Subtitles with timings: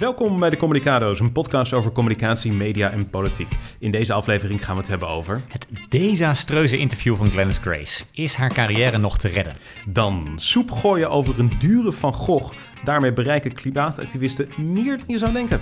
[0.00, 3.48] Welkom bij de Communicado's, een podcast over communicatie, media en politiek.
[3.78, 5.42] In deze aflevering gaan we het hebben over...
[5.48, 8.04] Het desastreuze interview van Glennis Grace.
[8.12, 9.56] Is haar carrière nog te redden?
[9.86, 12.56] Dan soep gooien over een dure Van Gogh.
[12.84, 15.60] Daarmee bereiken klimaatactivisten meer dan je zou denken.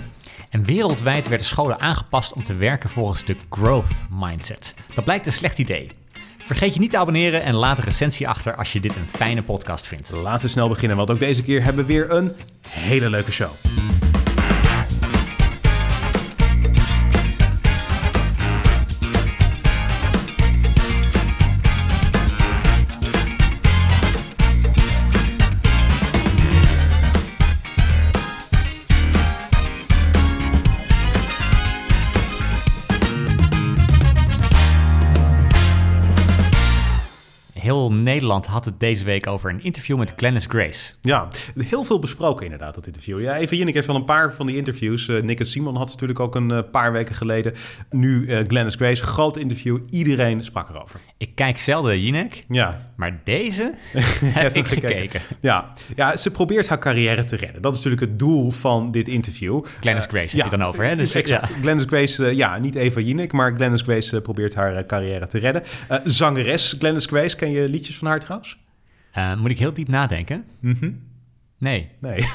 [0.49, 4.75] En wereldwijd werden scholen aangepast om te werken volgens de growth mindset.
[4.95, 5.89] Dat blijkt een slecht idee.
[6.37, 9.41] Vergeet je niet te abonneren en laat een recensie achter als je dit een fijne
[9.41, 10.11] podcast vindt.
[10.11, 12.31] Laten we snel beginnen, want ook deze keer hebben we weer een
[12.69, 13.51] hele leuke show.
[38.19, 40.93] Nederland had het deze week over een interview met Glennis Grace.
[41.01, 43.21] Ja, heel veel besproken inderdaad, dat interview.
[43.21, 45.07] Ja, even Jinek heeft wel een paar van die interviews.
[45.07, 47.53] Uh, Nick en Simon had natuurlijk ook een uh, paar weken geleden.
[47.89, 49.79] Nu uh, Glennis Grace, groot interview.
[49.89, 50.99] Iedereen sprak erover.
[51.17, 52.91] Ik kijk zelden Jinek, ja.
[52.95, 53.71] maar deze
[54.23, 54.89] heb ik gekeken.
[54.89, 55.21] gekeken.
[55.39, 55.73] Ja.
[55.95, 57.61] ja, ze probeert haar carrière te redden.
[57.61, 59.65] Dat is natuurlijk het doel van dit interview.
[59.79, 60.95] Glennis Grace heb ja, je dan over, hè?
[60.95, 61.47] Dus, exact.
[61.47, 61.55] Ja.
[61.55, 65.63] Glennis Grace, ja, niet Eva Jinek, maar Glennis Grace probeert haar carrière te redden.
[66.03, 68.57] zangeres Glennis Grace, ken je liedjes van trouwens?
[69.17, 70.45] Uh, moet ik heel diep nadenken?
[70.59, 71.07] -hmm.
[71.59, 71.89] Nee.
[71.99, 72.27] Nee.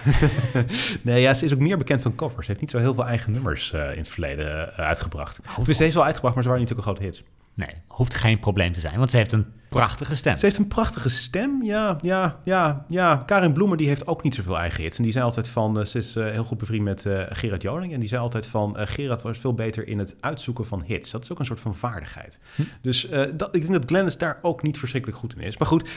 [1.02, 2.46] nee, ja, ze is ook meer bekend van covers.
[2.46, 5.40] Ze heeft niet zo heel veel eigen nummers uh, in het verleden uh, uitgebracht.
[5.64, 7.22] Dus ze heeft wel uitgebracht, maar ze waren niet zulke grote hits.
[7.54, 10.36] Nee, hoeft geen probleem te zijn, want ze heeft een prachtige stem.
[10.36, 13.22] Ze heeft een prachtige stem, ja, ja, ja, ja.
[13.26, 14.96] Karin Bloemen die heeft ook niet zoveel eigen hits.
[14.96, 17.62] En die zei altijd van, uh, ze is uh, heel goed bevriend met uh, Gerard
[17.62, 17.92] Joling.
[17.92, 21.10] En die zei altijd van, Gerard was veel beter in het uitzoeken van hits.
[21.10, 22.38] Dat is ook een soort van vaardigheid.
[22.54, 22.62] Hm.
[22.80, 25.56] Dus dat, ik denk dat Glennis daar ook niet verschrikkelijk goed in is.
[25.56, 25.88] Maar goed,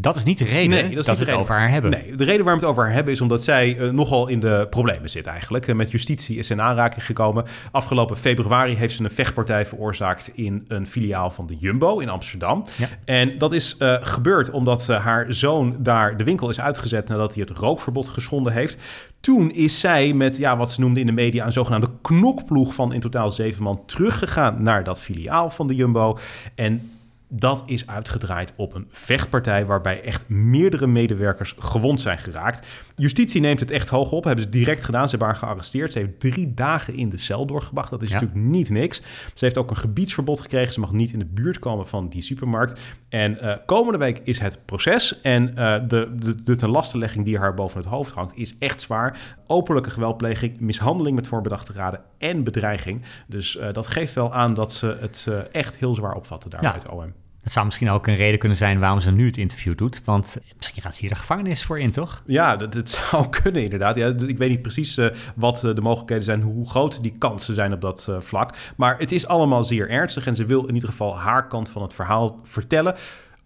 [0.00, 1.90] dat is niet de reden nee, dat, dat we het over haar hebben.
[1.90, 4.40] Nee, de reden waarom we het over haar hebben is omdat zij uh, nogal in
[4.40, 5.66] de problemen zit eigenlijk.
[5.66, 7.44] Uh, met justitie is ze in aanraking gekomen.
[7.70, 12.64] Afgelopen februari heeft ze een vechtpartij veroorzaakt in een filiaal van de Jumbo in Amsterdam.
[12.76, 12.88] Ja.
[13.04, 17.44] En dat is uh, gebeurd omdat haar zoon daar de winkel is uitgezet nadat hij
[17.48, 18.82] het rookverbod geschonden heeft.
[19.20, 22.92] Toen is zij met ja, wat ze noemde in de media een zogenaamde knokploeg van
[22.92, 26.18] in totaal zeven man teruggegaan naar dat filiaal van de Jumbo.
[26.54, 26.90] En
[27.32, 32.68] dat is uitgedraaid op een vechtpartij waarbij echt meerdere medewerkers gewond zijn geraakt.
[32.96, 35.04] Justitie neemt het echt hoog op, hebben ze direct gedaan.
[35.04, 35.92] Ze hebben haar gearresteerd.
[35.92, 37.90] Ze heeft drie dagen in de cel doorgebracht.
[37.90, 38.14] Dat is ja.
[38.14, 39.02] natuurlijk niet niks.
[39.34, 40.72] Ze heeft ook een gebiedsverbod gekregen.
[40.72, 42.80] Ze mag niet in de buurt komen van die supermarkt.
[43.08, 45.20] En uh, komende week is het proces.
[45.20, 45.54] En uh,
[45.88, 49.18] de, de, de tenlastenlegging die haar boven het hoofd hangt is echt zwaar.
[49.46, 53.02] Openlijke geweldpleging, mishandeling met voorbedachte raden en bedreiging.
[53.26, 56.70] Dus uh, dat geeft wel aan dat ze het echt heel zwaar opvatten daar ja.
[56.70, 57.19] bij het OM.
[57.42, 60.02] Dat zou misschien ook een reden kunnen zijn waarom ze nu het interview doet.
[60.04, 62.22] Want misschien gaat ze hier de gevangenis voor in, toch?
[62.26, 63.96] Ja, dat, zou kunnen inderdaad.
[63.96, 67.54] Ja, ik weet niet precies uh, wat uh, de mogelijkheden zijn, hoe groot die kansen
[67.54, 68.54] zijn op dat uh, vlak.
[68.76, 71.82] Maar het is allemaal zeer ernstig en ze wil in ieder geval haar kant van
[71.82, 72.94] het verhaal vertellen.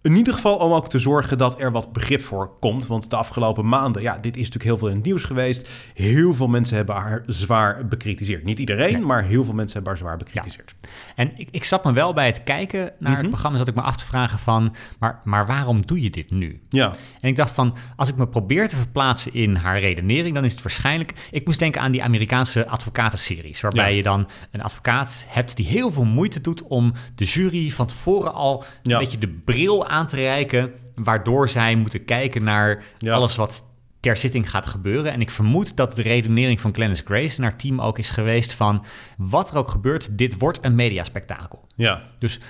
[0.04, 2.86] In ieder geval om ook te zorgen dat er wat begrip voor komt.
[2.86, 5.68] Want de afgelopen maanden, ja, dit is natuurlijk heel veel in het nieuws geweest.
[5.94, 8.44] Heel veel mensen hebben haar zwaar bekritiseerd.
[8.44, 9.02] Niet iedereen, nee.
[9.02, 10.74] maar heel veel mensen hebben haar zwaar bekritiseerd.
[10.80, 10.88] Ja.
[11.16, 13.80] En ik, ik zat me wel bij het kijken naar het programma, zat ik me
[13.80, 16.60] af te vragen van, maar, maar waarom doe je dit nu?
[16.68, 16.92] Ja.
[17.20, 20.52] En ik dacht van, als ik me probeer te verplaatsen in haar redenering, dan is
[20.52, 23.96] het waarschijnlijk, ik moest denken aan die Amerikaanse advocatenseries, waarbij ja.
[23.96, 28.34] je dan een advocaat hebt die heel veel moeite doet om de jury van tevoren
[28.34, 28.92] al ja.
[28.92, 33.14] een beetje de bril aan te reiken, waardoor zij moeten kijken naar ja.
[33.14, 33.64] alles wat
[34.00, 35.12] ter zitting gaat gebeuren.
[35.12, 38.52] En ik vermoed dat de redenering van Glennis Grace en haar team ook is geweest
[38.52, 38.84] van
[39.16, 41.68] wat er ook gebeurt, dit wordt een mediaspectakel.
[41.76, 42.02] Ja.
[42.18, 42.40] Dus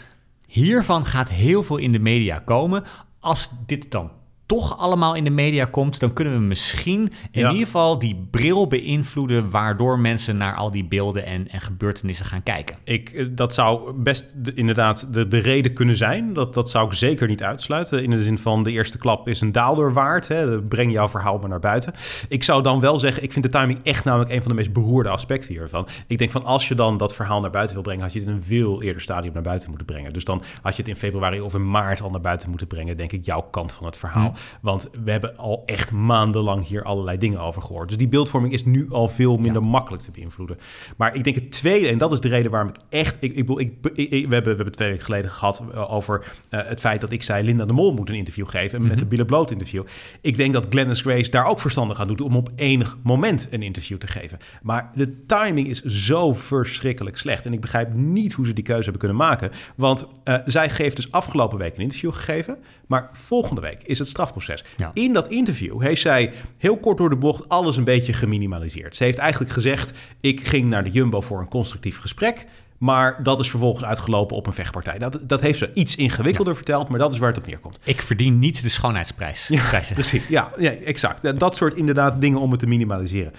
[0.47, 2.85] hiervan gaat heel veel in de media komen.
[3.21, 4.11] Als dit dan
[4.47, 7.51] toch allemaal in de media komt, dan kunnen we misschien in ja.
[7.51, 12.43] ieder geval die bril beïnvloeden, waardoor mensen naar al die beelden en, en gebeurtenissen gaan
[12.43, 12.77] kijken.
[12.85, 16.33] Ik, dat zou best de, inderdaad de, de reden kunnen zijn.
[16.33, 18.03] Dat, dat zou ik zeker niet uitsluiten.
[18.03, 20.29] In de zin van de eerste klap is een daalder waard.
[20.29, 20.63] Hè.
[20.63, 21.95] Breng jouw verhaal maar naar buiten.
[22.29, 24.73] Ik zou dan wel zeggen, ik vind de timing echt namelijk een van de meest
[24.73, 25.89] beroerde aspecten hiervan.
[26.07, 28.29] Ik denk van als je dan dat verhaal naar buiten wil brengen, had je het
[28.29, 30.13] in een veel eerder stadium naar buiten moeten brengen.
[30.13, 32.97] Dus dan had je het in februari of in maart al naar buiten moeten brengen,
[32.97, 34.29] denk ik, jouw kant van het verhaal.
[34.29, 34.34] Hm.
[34.61, 37.89] Want we hebben al echt maandenlang hier allerlei dingen over gehoord.
[37.89, 39.69] Dus die beeldvorming is nu al veel minder ja.
[39.69, 40.59] makkelijk te beïnvloeden.
[40.97, 43.17] Maar ik denk het tweede, en dat is de reden waarom ik echt...
[43.21, 46.81] Ik, ik, ik, ik we, hebben, we hebben twee weken geleden gehad over uh, het
[46.81, 47.45] feit dat ik zei...
[47.45, 49.03] Linda de Mol moet een interview geven met mm -hmm.
[49.03, 49.85] een Bille Bloot interview.
[50.21, 52.21] Ik denk dat Glennis Grace daar ook verstandig aan doet...
[52.21, 54.39] om op enig moment een interview te geven.
[54.63, 57.47] Maar de timing is zo verschrikkelijk slecht.
[57.47, 59.51] En ik begrijp niet hoe ze die keuze hebben kunnen maken.
[59.77, 62.59] Want uh, zij geeft dus afgelopen week een interview gegeven...
[62.87, 64.65] maar volgende week is het straf strafproces.
[64.77, 64.91] Ja.
[64.93, 68.97] In dat interview heeft zij heel kort door de bocht alles een beetje geminimaliseerd.
[68.97, 72.47] Ze heeft eigenlijk gezegd: ik ging naar de Jumbo voor een constructief gesprek.
[72.79, 74.99] Maar dat is vervolgens uitgelopen op een vechtpartij.
[74.99, 77.79] Dat, dat heeft ze iets ingewikkelder verteld, maar dat is waar het op neerkomt.
[77.85, 79.49] Ik verdien niet de schoonheidsprijs.
[79.49, 80.29] Ja, precies.
[80.29, 81.39] Ja, ja, exact.
[81.39, 83.33] Dat soort inderdaad dingen om het te minimaliseren.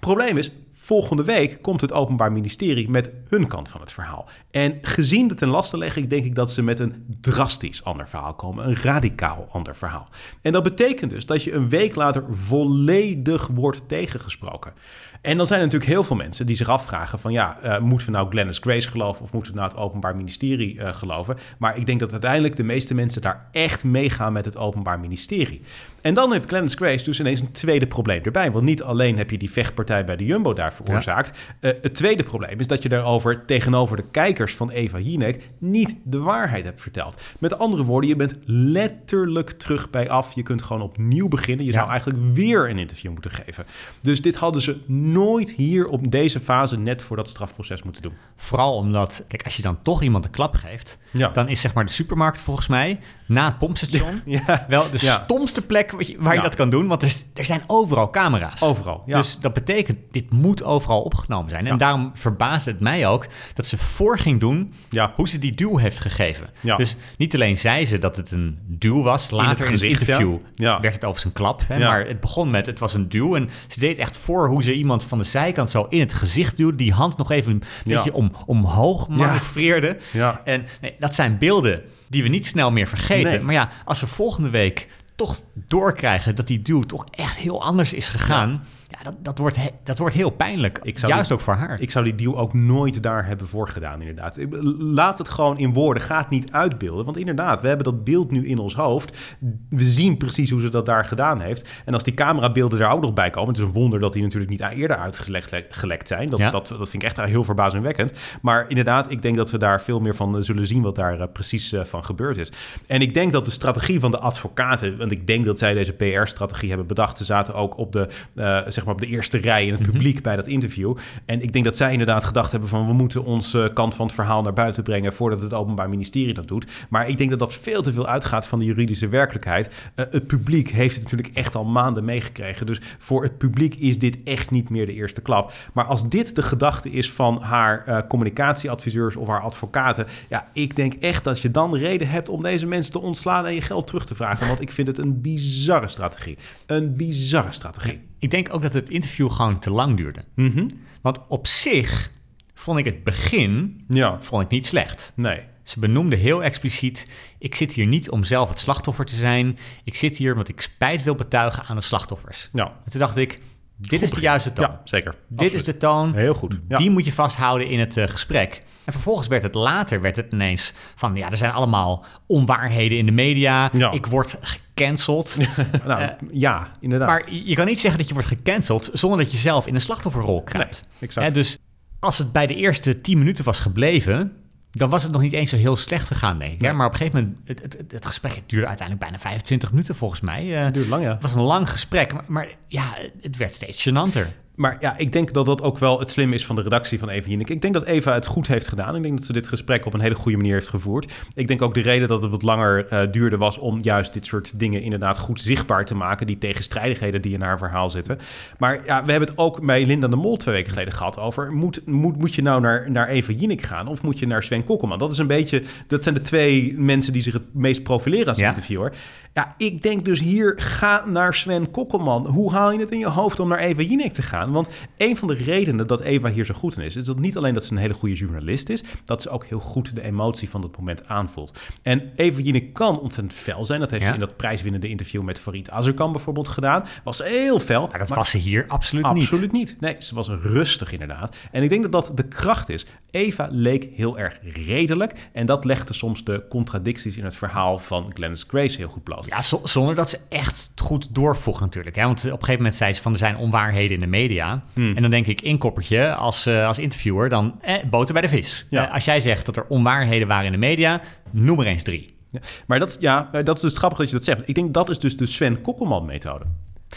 [0.00, 0.50] Probleem is,
[0.90, 4.28] volgende week komt het Openbaar Ministerie met hun kant van het verhaal.
[4.50, 8.34] En gezien de ten laste legging denk ik dat ze met een drastisch ander verhaal
[8.34, 8.68] komen.
[8.68, 10.08] Een radicaal ander verhaal.
[10.42, 14.72] En dat betekent dus dat je een week later volledig wordt tegengesproken.
[15.20, 18.06] En dan zijn er natuurlijk heel veel mensen die zich afvragen van ja, uh, moeten
[18.06, 21.38] we nou Glennis Grace geloven of moeten we nou het Openbaar Ministerie uh, geloven?
[21.58, 25.62] Maar ik denk dat uiteindelijk de meeste mensen daar echt meegaan met het Openbaar Ministerie.
[26.00, 28.50] En dan heeft Glennis Grace dus ineens een tweede probleem erbij.
[28.52, 31.38] Want niet alleen heb je die vechtpartij bij de Jumbo daar veroorzaakt.
[31.60, 31.74] Ja.
[31.74, 35.94] Uh, het tweede probleem is dat je daarover tegenover de kijkers van Eva Jinek niet
[36.02, 37.20] de waarheid hebt verteld.
[37.38, 40.32] Met andere woorden, je bent letterlijk terug bij af.
[40.34, 41.64] Je kunt gewoon opnieuw beginnen.
[41.64, 41.78] Je ja.
[41.78, 43.66] zou eigenlijk weer een interview moeten geven.
[44.00, 48.14] Dus dit hadden ze nooit hier op deze fase net voor dat strafproces moeten doen.
[48.36, 51.28] Vooral omdat, kijk, als je dan toch iemand een klap geeft, ja.
[51.28, 52.98] dan is zeg maar de supermarkt volgens mij
[53.30, 54.64] na het pompstation ja.
[54.68, 56.86] wel de stomste plek waar je dat kan doen.
[56.86, 58.62] Want er, er zijn overal camera's.
[58.62, 59.02] Overal.
[59.06, 61.66] Dus dat betekent, dit moet overal opgenomen zijn.
[61.66, 64.72] En daarom verbaasde het mij ook dat ze voor ging doen
[65.14, 66.48] hoe ze die duw heeft gegeven.
[66.76, 69.30] Dus niet alleen zei ze dat het een duw was.
[69.30, 70.38] Later in het, gezicht, in het interview
[70.80, 71.62] werd het over zijn klap.
[71.66, 73.36] Hè, maar het begon met, het was een duw.
[73.36, 76.56] En ze deed echt voor hoe ze iemand van de zijkant zo in het gezicht
[76.56, 76.76] duwde.
[76.76, 79.96] Die hand nog even een beetje om, omhoog manoeuvreerde.
[80.44, 83.30] En nee, dat zijn beelden die we niet snel meer vergeten.
[83.30, 83.40] Nee.
[83.40, 87.92] Maar ja, als we volgende week toch doorkrijgen dat die duw toch echt heel anders
[87.92, 88.50] is gegaan.
[88.50, 88.60] Ja.
[88.90, 90.80] Ja, dat, dat, wordt he, dat wordt heel pijnlijk.
[90.82, 91.80] Ik zou Juist die, ook voor haar.
[91.80, 94.38] Ik zou die deal ook nooit daar hebben voor gedaan, inderdaad.
[94.78, 96.02] Laat het gewoon in woorden.
[96.02, 97.04] Ga het niet uitbeelden.
[97.04, 99.36] Want inderdaad, we hebben dat beeld nu in ons hoofd.
[99.68, 101.68] We zien precies hoe ze dat daar gedaan heeft.
[101.84, 103.48] En als die camerabeelden er ook nog bij komen...
[103.48, 106.30] het is een wonder dat die natuurlijk niet eerder uitgelekt zijn.
[106.30, 106.50] Dat, ja.
[106.50, 108.12] dat, dat vind ik echt heel verbazingwekkend.
[108.42, 110.82] Maar inderdaad, ik denk dat we daar veel meer van zullen zien...
[110.82, 112.52] wat daar uh, precies uh, van gebeurd is.
[112.86, 114.96] En ik denk dat de strategie van de advocaten...
[114.98, 117.18] want ik denk dat zij deze PR-strategie hebben bedacht...
[117.18, 118.08] ze zaten ook op de...
[118.34, 120.22] Uh, zeg maar op de eerste rij in het publiek mm -hmm.
[120.22, 120.96] bij dat interview.
[121.24, 124.14] En ik denk dat zij inderdaad gedacht hebben van we moeten onze kant van het
[124.14, 126.66] verhaal naar buiten brengen voordat het Openbaar Ministerie dat doet.
[126.88, 129.66] Maar ik denk dat dat veel te veel uitgaat van de juridische werkelijkheid.
[129.66, 132.66] Uh, het publiek heeft het natuurlijk echt al maanden meegekregen.
[132.66, 135.52] Dus voor het publiek is dit echt niet meer de eerste klap.
[135.72, 140.76] Maar als dit de gedachte is van haar uh, communicatieadviseurs of haar advocaten, ja, ik
[140.76, 143.86] denk echt dat je dan reden hebt om deze mensen te ontslaan en je geld
[143.86, 144.46] terug te vragen.
[144.46, 146.38] Want ik vind het een bizarre strategie.
[146.66, 148.09] Een bizarre strategie.
[148.20, 150.24] Ik denk ook dat het interview gewoon te lang duurde.
[150.34, 150.80] Mm -hmm.
[151.00, 152.10] Want op zich
[152.54, 154.18] vond ik het begin ja.
[154.20, 155.12] vond ik niet slecht.
[155.16, 155.40] Nee.
[155.62, 157.08] Ze benoemde heel expliciet:
[157.38, 159.58] ik zit hier niet om zelf het slachtoffer te zijn.
[159.84, 162.48] Ik zit hier omdat ik spijt wil betuigen aan de slachtoffers.
[162.52, 162.66] Ja.
[162.84, 163.40] En toen dacht ik:
[163.80, 164.66] dit is de juiste toon.
[164.66, 165.10] Ja, zeker.
[165.10, 165.54] Dit Absoluut.
[165.54, 166.14] is de toon.
[166.14, 166.58] Heel goed.
[166.68, 166.76] Ja.
[166.76, 168.62] Die moet je vasthouden in het uh, gesprek.
[168.84, 173.06] En vervolgens werd het later werd het ineens van ja, er zijn allemaal onwaarheden in
[173.06, 173.70] de media.
[173.72, 173.90] Ja.
[173.90, 175.36] Ik word gecanceld.
[175.86, 177.08] nou, uh, ja, inderdaad.
[177.08, 179.80] Maar je kan niet zeggen dat je wordt gecanceld zonder dat je zelf in een
[179.80, 180.82] slachtofferrol kruipt.
[180.88, 181.26] Nee, exact.
[181.26, 181.58] Hè, dus
[182.00, 184.32] als het bij de eerste 10 minuten was gebleven,
[184.70, 186.72] dan was het nog niet eens zo heel slecht gegaan, denk ik.
[186.72, 189.70] Maar op een gegeven moment, het, het, het, het gesprek het duurde uiteindelijk bijna 25
[189.70, 190.46] minuten volgens mij.
[190.46, 191.12] Uh, het duurde lang, ja.
[191.12, 194.26] Het was een lang gesprek, maar, maar ja, het werd steeds gênanter.
[194.60, 197.08] Maar ja, ik denk dat dat ook wel het slim is van de redactie van
[197.08, 197.50] Eva Jinek.
[197.50, 198.96] Ik denk dat Eva het goed heeft gedaan.
[198.96, 201.12] Ik denk dat ze dit gesprek op een hele goede manier heeft gevoerd.
[201.34, 204.26] Ik denk ook de reden dat het wat langer uh, duurde was om juist dit
[204.26, 206.26] soort dingen inderdaad goed zichtbaar te maken.
[206.26, 208.18] Die tegenstrijdigheden die in haar verhaal zitten.
[208.58, 211.52] Maar ja, we hebben het ook bij Linda de Mol twee weken geleden gehad over...
[211.52, 214.64] moet, moet, moet je nou naar, naar Eva Jinek gaan of moet je naar Sven
[214.64, 214.98] Kokkelman?
[214.98, 218.38] Dat is een beetje, dat zijn de twee mensen die zich het meest profileren als
[218.38, 218.48] Ja.
[218.48, 218.92] interviewer.
[219.34, 222.26] Ja, ik denk dus hier, ga naar Sven Kokkelman.
[222.26, 224.50] Hoe haal je het in je hoofd om naar Eva Jinek te gaan?
[224.52, 227.36] Want een van de redenen dat Eva hier zo goed in is, is dat niet
[227.36, 230.50] alleen dat ze een hele goede journalist is, dat ze ook heel goed de emotie
[230.50, 231.58] van dat moment aanvoelt.
[231.82, 233.80] En Eva Jinek kan ontzettend fel zijn.
[233.80, 234.08] Dat heeft Ja.
[234.08, 236.84] ze in dat prijswinnende interview met Farid Azarkan bijvoorbeeld gedaan.
[237.04, 237.88] Was heel fel.
[237.90, 239.22] Maar dat maar was ze hier absoluut, niet.
[239.28, 239.76] Absoluut niet.
[239.80, 241.36] Nee, ze was rustig inderdaad.
[241.50, 242.86] En ik denk dat dat de kracht is.
[243.10, 245.12] Eva leek heel erg redelijk.
[245.32, 249.19] En dat legde soms de contradicties in het verhaal van Glennis Grace heel goed bloot.
[249.28, 251.96] Ja, zo- zonder dat ze echt goed doorvoegt natuurlijk.
[251.96, 252.02] Hè?
[252.04, 254.62] Want op een gegeven moment zei ze van er zijn onwaarheden in de media.
[254.72, 254.96] Hmm.
[254.96, 258.66] En dan denk ik, inkoppertje als, eh, als interviewer, dan eh, boter bij de vis.
[258.70, 258.86] Ja.
[258.88, 261.00] Eh, als jij zegt dat er onwaarheden waren in de media,
[261.30, 262.14] noem er eens drie.
[262.30, 264.40] Ja, Maar dat, ja, dat is dus grappig dat je dat zegt.
[264.48, 266.44] Ik denk dat is dus de Sven Kokkelman-methode.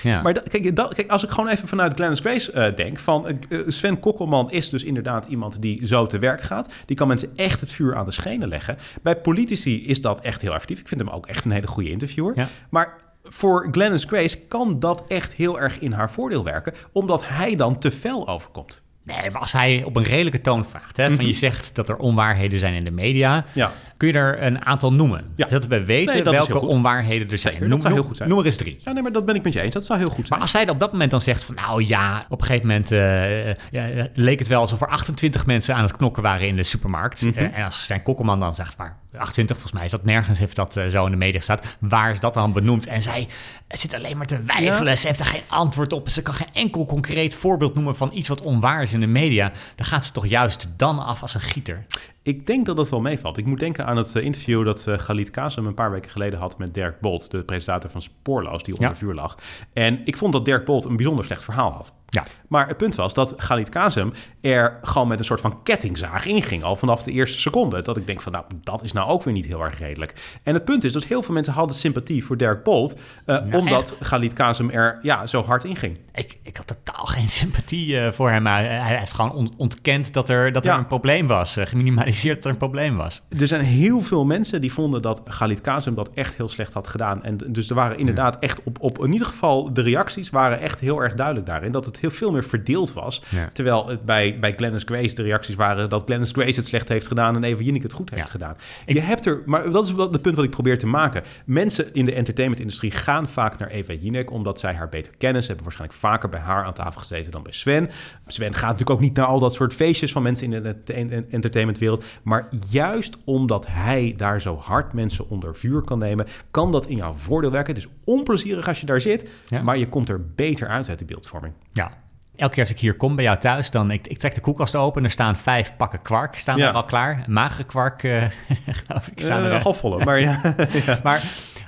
[0.02, 0.22] Ja.
[0.22, 3.00] Maar dat, kijk, dat, kijk, als ik gewoon even vanuit Glennis Grace eh, denk...
[3.00, 6.74] van eh, eh, Sven Kokkelman is dus inderdaad iemand die zo te werk gaat.
[6.86, 8.78] Die kan mensen echt het vuur aan de schenen leggen.
[9.02, 10.80] Bij politici is dat echt heel effectief.
[10.80, 12.34] Ik vind hem ook echt een hele goede interviewer.
[12.36, 12.48] Ja.
[12.70, 17.56] Maar voor Glennis Grace kan dat echt heel erg in haar voordeel werken, omdat hij
[17.56, 18.82] dan te fel overkomt.
[19.06, 21.26] Nee, maar als hij op een redelijke toon vraagt, hè, van Mhm.
[21.26, 23.72] je zegt dat er onwaarheden zijn in de media, Ja.
[23.98, 25.34] kun je er een aantal noemen.
[25.36, 25.46] Ja.
[25.50, 27.54] Zodat we weten Nee, dat welke onwaarheden er zijn.
[27.54, 28.30] Zeker, dat zou heel goed zijn.
[28.30, 28.80] Noem er eens drie.
[28.84, 29.74] Ja, nee, maar dat ben ik met je eens.
[29.74, 30.42] Dat zou heel goed Maar zijn.
[30.42, 33.50] als zij op dat moment dan zegt van, nou ja, op een gegeven moment eh,
[33.50, 36.64] eh, ja, leek het wel alsof er 28 mensen aan het knokken waren in de
[36.64, 37.22] supermarkt.
[37.22, 37.38] Mhm.
[37.38, 40.56] Eh, en als Sven Kokkelman dan zegt, maar 28, volgens mij is dat nergens, heeft
[40.56, 41.78] dat zo in de media staat.
[41.80, 42.88] Waar is dat dan benoemd?
[42.88, 43.28] En zij
[43.68, 44.98] zit alleen maar te wijfelen.
[44.98, 46.10] Ze heeft er geen antwoord op.
[46.10, 49.52] Ze kan geen enkel concreet voorbeeld noemen van iets wat onwaar is in de media.
[49.76, 51.86] Dan gaat ze toch juist dan af als een gieter.
[52.22, 53.38] Ik denk dat dat wel meevalt.
[53.38, 56.40] Ik moet denken aan het eh, interview dat eh Galit Kazem een paar weken geleden
[56.40, 58.96] had met Dirk Bolt, de presentator van Spoorloos, die onder Ja.
[58.96, 59.38] vuur lag.
[59.74, 61.94] En ik vond dat Dirk Bolt een bijzonder slecht verhaal had.
[62.10, 62.24] Ja.
[62.54, 66.64] Maar het punt was dat Galit Kazem er gewoon met een soort van kettingzaag inging,
[66.64, 67.82] al vanaf de eerste seconde.
[67.82, 70.14] Dat ik denk van, nou, dat is nou ook weer niet heel erg redelijk.
[70.44, 72.96] En het punt is dat heel veel mensen hadden sympathie voor Dirk Bolt,
[73.26, 73.98] eh, Ja, omdat echt?
[74.08, 75.98] Galit Kazem er ja, zo hard inging.
[76.14, 78.46] Ik, ik had totaal geen sympathie eh, voor hem.
[78.46, 81.58] Hij, hij heeft gewoon on- ontkend dat er, dat er een probleem was.
[81.58, 83.22] eh, geminimaliseerd dat er een probleem was.
[83.40, 86.88] Er zijn heel veel mensen die vonden dat Galit Kazem dat echt heel slecht had
[86.88, 87.24] gedaan.
[87.24, 90.80] En dus er waren inderdaad echt op, op in ieder geval de reacties waren echt
[90.80, 91.72] heel erg duidelijk daarin.
[91.72, 93.22] Dat het heel veel meer verdeeld was.
[93.30, 93.50] Ja.
[93.54, 97.08] Terwijl het bij, bij Glennis Grace de reacties waren dat Glennis Grace het slecht heeft
[97.08, 98.32] gedaan en Eva Jinek het goed heeft Ja.
[98.32, 98.56] gedaan.
[98.86, 101.24] Ik- Je hebt er, maar dat is wel het punt wat ik probeer te maken.
[101.46, 105.42] Mensen in de entertainmentindustrie gaan vaak naar Eva Jinek omdat zij haar beter kennen.
[105.42, 107.90] Ze hebben waarschijnlijk vaker bij haar aan tafel gezeten dan bij Sven.
[108.28, 111.12] Sven gaat natuurlijk ook niet naar al dat soort feestjes van mensen in de ent-
[111.12, 112.04] en- entertainmentwereld.
[112.24, 116.98] Maar juist omdat hij daar zo hard mensen onder vuur kan nemen, kan dat in
[116.98, 117.74] jouw voordeel werken.
[117.76, 119.62] Het is onplezierig als je daar zit, Ja.
[119.62, 121.54] maar je komt er beter uit uit de beeldvorming.
[121.72, 121.92] Ja.
[122.36, 124.76] Elke keer als ik hier kom bij jou thuis, dan ik, ik trek de koelkast
[124.76, 125.04] open.
[125.04, 126.68] Er staan vijf pakken kwark, staan Ja.
[126.68, 127.24] er al klaar.
[127.28, 128.24] Magere kwark, eh,
[128.86, 129.50] geloof ik, staan er.
[129.50, 129.64] Eh, eh.
[129.64, 130.56] halfvolle, maar ja.
[130.86, 131.00] ja.
[131.04, 131.24] Maar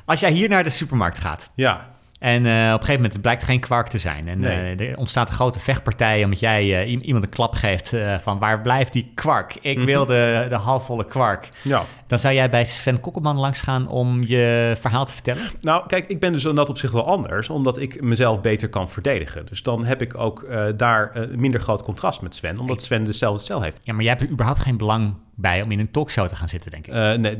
[0.05, 1.93] als jij hier naar de supermarkt gaat ja.
[2.25, 4.27] En eh, op een gegeven moment blijkt geen kwark te zijn.
[4.27, 4.75] En Nee.
[4.75, 8.61] eh, er ontstaat een grote vechtpartij omdat jij eh, iemand een klap geeft van waar
[8.61, 9.57] blijft die kwark?
[9.61, 9.85] Ik Mhm.
[9.85, 11.49] wil de, de halfvolle kwark.
[11.61, 11.83] ja.
[12.07, 15.43] Dan zou jij bij Sven Kokkelman langs gaan om je verhaal te vertellen?
[15.61, 18.89] Nou, kijk, ik ben dus in dat opzicht wel anders, omdat ik mezelf beter kan
[18.89, 19.45] verdedigen.
[19.45, 20.45] Dus dan heb ik ook
[20.77, 23.77] daar eh, minder groot contrast met Sven, omdat Sven dezelfde stijl heeft.
[23.83, 26.49] Ja, maar jij hebt er überhaupt geen belang bij om in een talkshow te gaan
[26.49, 26.93] zitten, denk ik.
[26.93, 27.35] Eh, nee,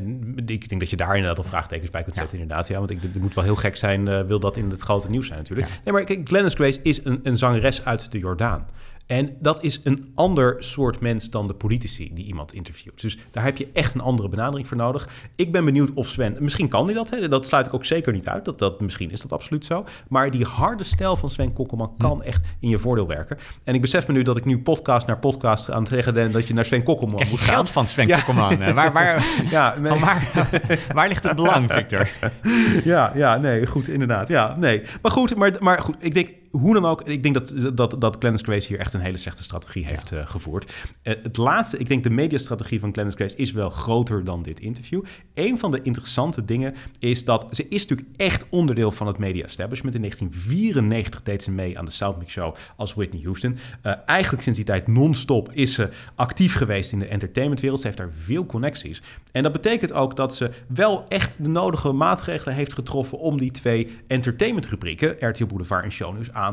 [0.46, 2.20] ik denk dat je daar inderdaad al vraagtekens bij kunt Ja.
[2.20, 2.68] zetten, inderdaad.
[2.68, 5.10] Ja, want ik, het moet wel heel gek zijn, eh, wil dat in het grote
[5.10, 5.68] nieuws zijn natuurlijk.
[5.68, 5.74] Ja.
[5.84, 8.66] Nee, maar kijk, Glennis Grace is een, een zangeres uit de Jordaan.
[9.06, 13.00] En dat is een ander soort mens dan de politici die iemand interviewt.
[13.00, 15.08] Dus daar heb je echt een andere benadering voor nodig.
[15.36, 17.28] Ik ben benieuwd of Sven, misschien kan hij dat, hè?
[17.28, 18.44] dat sluit ik ook zeker niet uit.
[18.44, 19.84] Dat, dat, misschien is dat absoluut zo.
[20.08, 23.38] Maar die harde stijl van Sven Kokkelman kan echt in je voordeel werken.
[23.64, 26.32] En ik besef me nu dat ik nu podcast naar podcast aan het zeggen ben
[26.32, 27.54] dat je naar Sven Kokkelman Krijg je moet gaan.
[27.54, 28.16] geld van Sven Ja.
[28.16, 28.74] Kokkelman?
[28.74, 30.00] Waar, waar, Ja, nee.
[30.00, 30.48] waar,
[30.94, 32.08] waar ligt het belang, Victor?
[32.84, 34.28] Ja, ja, nee, goed, inderdaad.
[34.28, 34.82] Ja, nee.
[35.02, 36.28] Maar goed, maar, maar goed, ik denk,
[36.60, 39.42] hoe dan ook, ik denk dat, dat, dat Glennis Grace hier echt een hele slechte
[39.42, 40.72] strategie heeft eh, gevoerd.
[41.02, 44.60] Eh, het laatste, ik denk de mediastrategie van Glennis Grace is wel groter dan dit
[44.60, 45.02] interview.
[45.34, 49.44] Een van de interessante dingen is dat ze is natuurlijk echt onderdeel van het media
[49.44, 49.94] establishment.
[49.94, 53.58] In 1994 deed ze mee aan de South Mix Show als Whitney Houston.
[53.82, 57.80] Eh, eigenlijk sinds die tijd non-stop is ze actief geweest in de entertainmentwereld.
[57.80, 59.02] Ze heeft daar veel connecties.
[59.32, 63.50] En dat betekent ook dat ze wel echt de nodige maatregelen heeft getroffen om die
[63.50, 66.45] twee entertainmentrubrieken, RTL Boulevard en Shownews, aan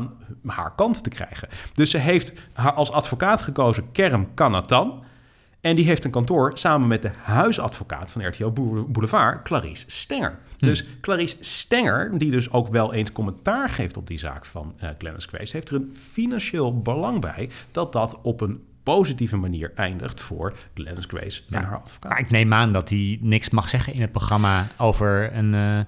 [0.46, 1.48] haar kant te krijgen.
[1.74, 5.02] Dus ze heeft haar als advocaat gekozen Kerm Kanatan.
[5.60, 10.38] En die heeft een kantoor samen met de huisadvocaat van RTL Boule- Boulevard, Clarice Stenger.
[10.58, 14.88] Dus Clarice Stenger, die dus ook wel eens commentaar geeft op die zaak van eh
[14.98, 20.20] Glennis Grace, heeft er een financieel belang bij dat dat op een positieve manier eindigt
[20.20, 21.66] voor Glennis Grace en Ja.
[21.66, 22.10] haar advocaat.
[22.10, 25.54] Maar ik neem aan dat hij niks mag zeggen in het programma over een...
[25.54, 25.78] eh,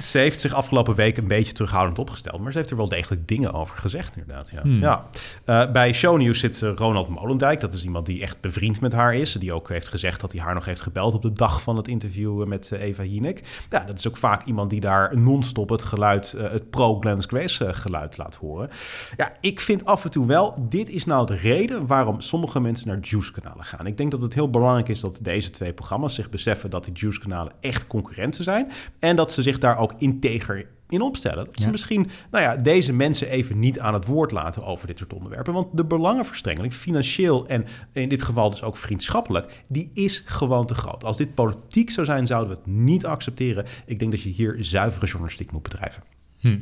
[0.00, 3.28] Ze heeft zich afgelopen week een beetje terughoudend opgesteld, maar ze heeft er wel degelijk
[3.28, 4.50] dingen over gezegd, inderdaad.
[4.50, 4.62] Ja.
[4.62, 4.80] Hmm.
[4.80, 5.04] Ja.
[5.44, 7.60] Eh, bij Shownieuws zit eh, Ronald Molendijk.
[7.60, 9.32] Dat is iemand die echt bevriend met haar is.
[9.32, 11.88] Die ook heeft gezegd dat hij haar nog heeft gebeld op de dag van het
[11.88, 13.42] interview eh, met Eva Jinek.
[13.70, 17.74] Ja, dat is ook vaak iemand die daar non-stop het geluid, het pro-Glennis Grace eh,
[17.74, 18.70] geluid laat horen.
[19.16, 22.88] Ja, ik vind af en toe wel, dit is nou de reden waarom sommige mensen
[22.88, 23.86] naar Juice-kanalen gaan.
[23.86, 26.94] Ik denk dat het heel belangrijk is dat deze twee programma's zich beseffen dat die
[26.94, 28.70] Juice-kanalen echt concurrenten zijn.
[28.98, 31.44] En dat ze zich daar ook integer in opstellen.
[31.44, 31.70] Dat ze Ja.
[31.70, 35.52] misschien nou ja, deze mensen even niet aan het woord laten over dit soort onderwerpen.
[35.52, 40.74] Want de belangenverstrengeling, financieel en in dit geval dus ook vriendschappelijk, die is gewoon te
[40.74, 41.04] groot.
[41.04, 43.66] Als dit politiek zou zijn, zouden we het niet accepteren.
[43.86, 46.02] Ik denk dat je hier zuivere journalistiek moet bedrijven.
[46.40, 46.58] hm.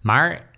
[0.00, 0.50] Maar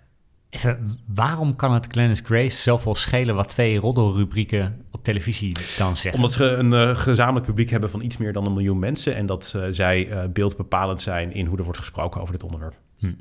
[0.53, 6.21] even, waarom kan het Glennis Grace zoveel schelen wat twee roddelrubrieken op televisie dan zeggen?
[6.21, 9.15] Omdat ze een eh, gezamenlijk publiek hebben van iets meer dan een miljoen mensen.
[9.15, 12.75] En dat eh, zij eh, beeldbepalend zijn in hoe er wordt gesproken over dit onderwerp.
[12.97, 13.13] Hm.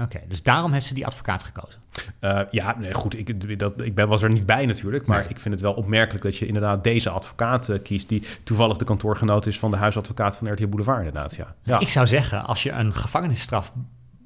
[0.00, 1.80] Oké, dus daarom heeft ze die advocaat gekozen.
[2.20, 5.38] Uh, ja, nee, goed, ik, dat, ik ben, was er niet bij natuurlijk, maar ik
[5.38, 9.46] vind het wel opmerkelijk dat je inderdaad deze advocaat uh, kiest, die toevallig de kantoorgenoot
[9.46, 11.34] is van de huisadvocaat van RTL Boulevard, inderdaad.
[11.34, 11.54] Ja.
[11.62, 11.78] ja.
[11.80, 13.72] Ik zou zeggen, als je een gevangenisstraf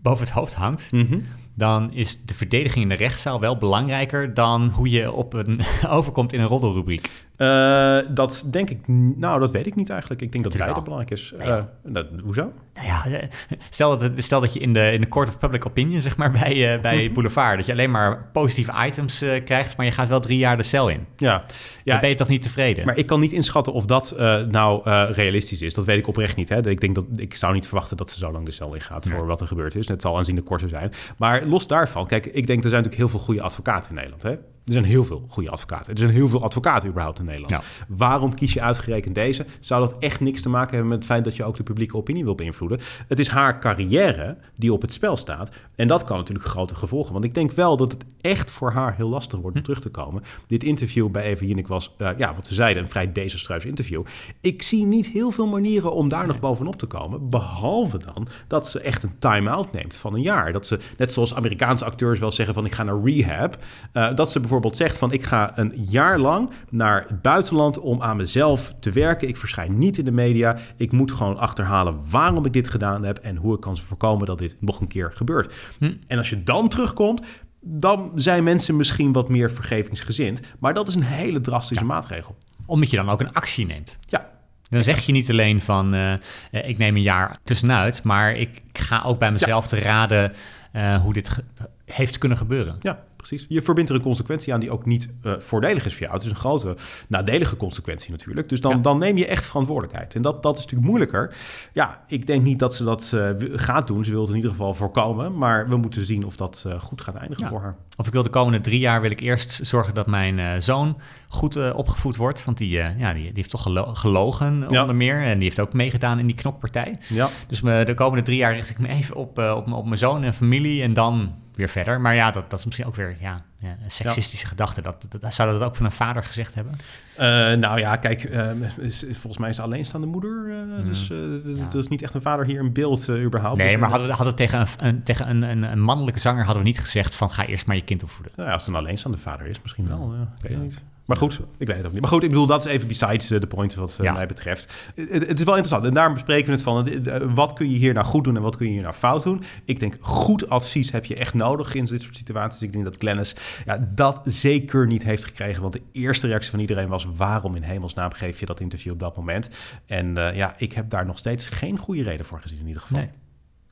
[0.02, 1.24] boven het hoofd hangt, mm
[1.56, 6.32] dan is de verdediging in de rechtszaal wel belangrijker dan hoe je op een overkomt
[6.32, 7.10] in een roddelrubriek.
[7.38, 8.78] Uh, dat denk ik,
[9.16, 10.22] nou, dat weet ik niet eigenlijk.
[10.22, 11.34] Ik denk dat beide belangrijk is.
[11.38, 12.52] Uh, dat, hoezo?
[12.74, 13.28] Nou ja, eh,
[13.70, 16.30] stel dat, stel dat je in de, in de Court of Public Opinion, zeg maar,
[16.42, 17.12] bij, uh, bij mhm.
[17.12, 20.62] Boulevard, dat je alleen maar positieve items krijgt, maar je gaat wel drie jaar de
[20.62, 21.06] cel in.
[21.16, 21.44] Ja.
[21.84, 22.84] ja dan ben je toch niet tevreden?
[22.86, 24.14] Maar ik kan niet inschatten of dat
[24.50, 25.74] nou realistisch is.
[25.74, 26.48] Dat weet ik oprecht niet.
[26.48, 26.68] Hè.
[26.68, 29.06] Ik, denk dat, ik zou niet verwachten dat ze zo lang de cel in gaat
[29.08, 29.88] voor wat er gebeurd is.
[29.88, 30.92] Het zal aanzienlijk korter zijn.
[31.16, 34.22] Maar los daarvan, kijk, ik denk er zijn natuurlijk heel veel goede advocaten in Nederland.
[34.22, 34.36] Hè?
[34.66, 35.92] Er zijn heel veel goede advocaten.
[35.92, 37.64] Er zijn heel veel advocaten überhaupt in Nederland.
[37.88, 39.46] Waarom kies je uitgerekend deze?
[39.60, 41.96] Zou dat echt niks te maken hebben met het feit dat je ook de publieke
[41.96, 42.80] opinie wil beïnvloeden?
[43.08, 45.50] Het is haar carrière die op het spel staat.
[45.74, 47.12] En dat kan natuurlijk grote gevolgen.
[47.12, 49.66] Want ik denk wel dat het echt voor haar heel lastig wordt om hm.
[49.66, 50.22] terug te komen.
[50.46, 54.02] Dit interview bij Eva Jinek was, uh, ja, wat we zeiden, een vrij desastreus interview.
[54.40, 57.30] Ik zie niet heel veel manieren om daar nog bovenop te komen.
[57.30, 60.52] Behalve dan dat ze echt een time-out neemt van een jaar.
[60.52, 63.56] Dat ze, net zoals Amerikaanse acteurs wel zeggen van ik ga naar rehab.
[63.92, 67.78] Uh, dat ze bijvoorbeeld bijvoorbeeld zegt van ik ga een jaar lang naar het buitenland
[67.78, 69.28] om aan mezelf te werken.
[69.28, 70.56] Ik verschijn niet in de media.
[70.76, 74.38] Ik moet gewoon achterhalen waarom ik dit gedaan heb en hoe ik kan voorkomen dat
[74.38, 75.54] dit nog een keer gebeurt.
[75.78, 75.92] Hm.
[76.06, 77.20] En als je dan terugkomt,
[77.60, 80.40] dan zijn mensen misschien wat meer vergevingsgezind.
[80.58, 82.36] Maar dat is een hele drastische maatregel.
[82.66, 83.98] Omdat je dan ook een actie neemt.
[84.00, 84.30] Ja,
[84.68, 86.12] dan zeg je niet alleen van uh,
[86.50, 90.32] ik neem een jaar tussenuit, maar ik, ga ook bij mezelf te raden
[90.72, 91.42] uh, hoe dit
[91.86, 92.76] heeft kunnen gebeuren.
[92.80, 93.46] Ja, precies.
[93.48, 96.12] Je verbindt er een consequentie aan die ook niet uh, voordelig is voor jou.
[96.12, 96.76] Het is een grote
[97.08, 98.48] nadelige consequentie natuurlijk.
[98.48, 100.14] Dus dan, dan neem je echt verantwoordelijkheid.
[100.14, 101.34] En dat, dat is natuurlijk moeilijker.
[101.72, 104.04] Ja, ik denk niet dat ze dat uh, gaat doen.
[104.04, 105.38] Ze wil het in ieder geval voorkomen.
[105.38, 107.76] Maar we moeten zien of dat uh, goed gaat eindigen voor haar.
[107.96, 111.72] Of ik wil de komende drie jaar wil ik eerst zorgen dat mijn zoon goed
[111.72, 112.44] opgevoed wordt.
[112.44, 114.80] Want die, ja, die, die heeft toch gelo gelogen ja.
[114.80, 115.22] onder meer.
[115.22, 116.98] En die heeft ook meegedaan in die knokpartij.
[117.08, 117.28] Ja.
[117.46, 120.24] Dus me, de komende drie jaar richt ik me even op, op, op mijn zoon
[120.24, 120.82] en familie.
[120.82, 122.00] En dan weer verder.
[122.00, 124.82] Maar ja, dat, dat is misschien ook weer ja, ja een seksistische gedachte.
[124.82, 126.72] Dat, dat, zou dat ook van een vader gezegd hebben?
[127.14, 127.18] Uh,
[127.60, 130.46] nou ja, kijk, uh, is, volgens mij is alleenstaande moeder.
[130.48, 131.66] Uh, Dus ja.
[131.72, 133.58] er is niet echt een vader hier in beeld überhaupt.
[133.58, 136.44] Nee, dus, maar hadden we hadden tegen, een, een tegen een, een, een, mannelijke zanger
[136.44, 138.32] hadden we niet gezegd van ga eerst maar je kind opvoeden.
[138.36, 140.14] Nou ja, als het een alleenstaande vader is, misschien wel.
[140.14, 140.82] Ja, weet je niet.
[141.06, 142.00] Maar goed, ik weet het ook niet.
[142.00, 144.92] Maar goed, ik bedoel, dat is even besides de point wat uh, mij betreft.
[144.94, 145.84] Het, het, is wel interessant.
[145.84, 148.56] En daarom bespreken we het van, wat kun je hier nou goed doen en wat
[148.56, 149.42] kun je hier nou fout doen?
[149.64, 152.62] Ik denk, goed advies heb je echt nodig in dit soort situaties.
[152.62, 155.62] Ik denk dat Glennis ja, dat zeker niet heeft gekregen.
[155.62, 159.00] Want de eerste reactie van iedereen was, waarom in hemelsnaam geef je dat interview op
[159.00, 159.50] dat moment?
[159.86, 162.82] En uh, ja, ik heb daar nog steeds geen goede reden voor gezien in ieder
[162.82, 162.98] geval.
[162.98, 163.10] Nee.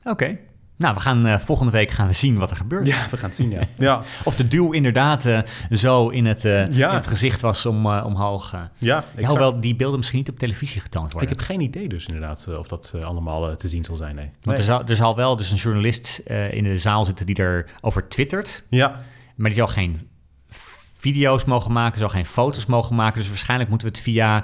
[0.03, 0.37] Oké.
[0.77, 2.87] Nou, we gaan uh, volgende week gaan we zien wat er gebeurt.
[2.87, 3.61] Ja, we gaan het zien, ja.
[3.77, 4.01] ja.
[4.23, 5.39] of de duw inderdaad uh,
[5.71, 6.89] zo in het, uh, ja.
[6.89, 8.51] in het, gezicht was om, omhoog.
[8.77, 11.31] ja, ja, hoewel die beelden misschien niet op televisie getoond worden.
[11.31, 14.15] Ik heb geen idee dus inderdaad of dat allemaal te zien zal zijn.
[14.15, 14.29] Nee.
[14.41, 18.07] Want Er, zal, er zal wel dus een journalist in de zaal zitten die erover
[18.07, 18.65] twittert.
[18.69, 18.99] Ja.
[19.35, 20.07] Maar die zal geen
[20.97, 23.19] video's mogen maken, zal geen foto's mogen maken.
[23.19, 24.43] Dus waarschijnlijk moeten we het via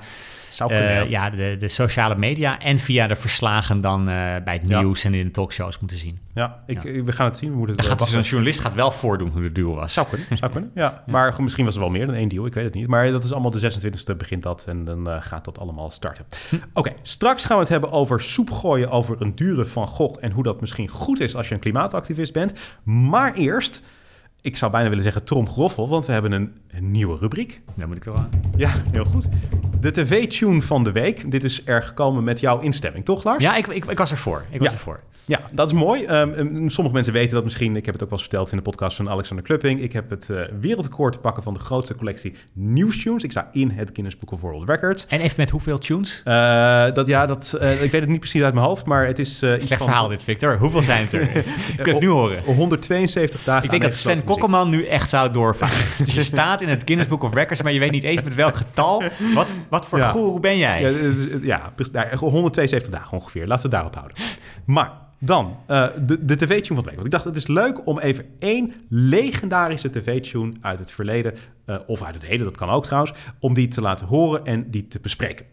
[0.67, 4.05] uh, ja, de, de sociale media en via de verslagen dan uh,
[4.43, 6.19] bij het nieuws en in de talkshows moeten zien.
[6.33, 7.49] Ja, ik, we gaan het zien.
[7.51, 9.93] We moeten het gaat dus een journalist gaat wel voordoen hoe de duel was.
[9.93, 10.71] Zou kunnen, zou kunnen.
[10.75, 11.03] Ja.
[11.11, 12.87] Maar misschien was er wel meer dan één deal, ik weet het niet.
[12.87, 16.25] Maar dat is allemaal de 26e begint dat en dan gaat dat allemaal starten.
[16.49, 16.55] Hm.
[16.73, 20.31] Oké, straks gaan we het hebben over soep gooien over een dure Van Gogh en
[20.31, 22.53] hoe dat misschien goed is als je een klimaatactivist bent.
[22.83, 23.81] Maar eerst
[24.41, 27.62] ik zou bijna willen zeggen tromgroffel, want we hebben een, een nieuwe rubriek.
[27.75, 28.30] Daar moet ik wel aan.
[28.56, 29.27] Ja, heel goed.
[29.80, 31.32] De tv-tune van de week.
[31.32, 33.43] Dit is er gekomen met jouw instemming, toch Lars?
[33.43, 34.45] Ja, ik, ik, ik was ervoor.
[34.49, 34.73] Ik was ja.
[34.73, 34.99] ervoor.
[35.32, 36.06] Ja, dat is mooi.
[36.08, 37.76] Um, sommige mensen weten dat misschien.
[37.76, 39.82] Ik heb het ook wel eens verteld in de podcast van Alexander Klupping.
[39.82, 43.24] Ik heb het uh, wereldrecord te pakken van de grootste collectie nieuwstunes.
[43.24, 45.06] Ik sta in het Guinness Book of World Records.
[45.08, 46.22] En even met hoeveel tunes?
[46.26, 46.34] Uh,
[46.94, 49.38] dat, ja, dat, uh, ik weet het niet precies uit mijn hoofd, maar het is...
[49.38, 49.78] Slecht van...
[49.78, 50.58] verhaal dit, Victor.
[50.58, 51.36] Hoeveel zijn het er?
[51.36, 51.44] Je
[51.76, 52.44] kunt het nu horen.
[52.44, 55.78] 172 dagen Ik denk dat Sven Kokkelman nu echt zou doorvaren.
[56.06, 58.36] dus je staat in het Guinness Book of Records, maar je weet niet eens met
[58.36, 59.04] welk getal.
[59.34, 60.39] Wat, wat voor ja.
[60.39, 60.94] ben jij?
[61.41, 63.48] Ja, ja, 172 dagen ongeveer.
[63.48, 64.17] Laten we het daarop houden.
[64.65, 65.10] Maar...
[65.23, 66.93] Dan uh, de, de tv-tune van de week.
[66.93, 71.34] Want ik dacht, het is leuk om even één legendarische tv-tune uit het verleden,
[71.65, 74.71] uh, of uit het heden, dat kan ook trouwens, om die te laten horen en
[74.71, 75.45] die te bespreken.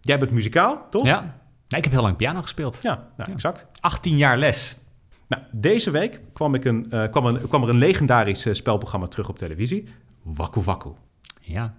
[0.00, 1.06] Jij bent muzikaal, toch?
[1.06, 1.20] Ja.
[1.68, 2.78] Nee, ik heb heel lang piano gespeeld.
[2.82, 3.34] Ja, nou, ja.
[3.34, 3.66] exact.
[3.80, 4.76] 18 jaar les.
[5.28, 9.28] Nou, deze week kwam, ik een, uh, kwam, een, kwam er een legendarisch spelprogramma terug
[9.28, 9.88] op televisie.
[10.22, 10.90] Waku Waku.
[11.40, 11.74] Ja.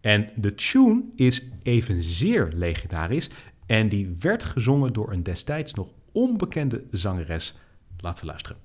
[0.00, 3.30] En de tune is evenzeer legendarisch.
[3.66, 7.54] En die werd gezongen door een destijds nog onbekende zangeres
[8.02, 8.56] Laten we luisteren.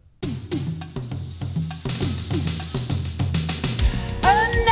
[4.21, 4.63] Een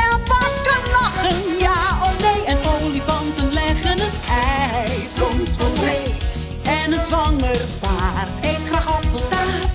[0.64, 2.44] kan lachen, ja of nee.
[2.46, 6.14] En olifanten leggen een ei, soms wel twee.
[6.62, 9.65] En een zwanger paard eet graag appeltaart.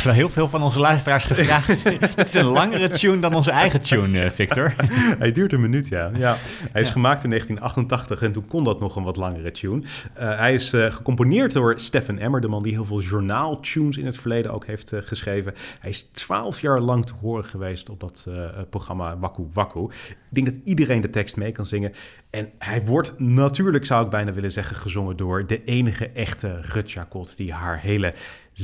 [0.00, 1.66] Echt wel heel veel van onze luisteraars gevraagd.
[2.16, 4.72] Het is een langere tune dan onze eigen tune, eh, Victor.
[5.18, 6.10] Hij duurt een minuut, ja.
[6.16, 6.36] ja.
[6.72, 9.82] Hij is gemaakt in 1988 en toen kon dat nog een wat langere tune.
[10.14, 14.06] Eh, hij is eh, gecomponeerd door Stephen Emmer, de man die heel veel journaaltunes in
[14.06, 15.54] het verleden ook heeft geschreven.
[15.80, 18.26] Hij is twaalf jaar lang te horen geweest op dat
[18.70, 19.84] programma Waku Waku.
[20.08, 21.92] Ik denk dat iedereen de tekst mee kan zingen.
[22.30, 27.06] En hij wordt natuurlijk, zou ik bijna willen zeggen, gezongen door de enige echte Rutja
[27.08, 28.14] Kot die haar hele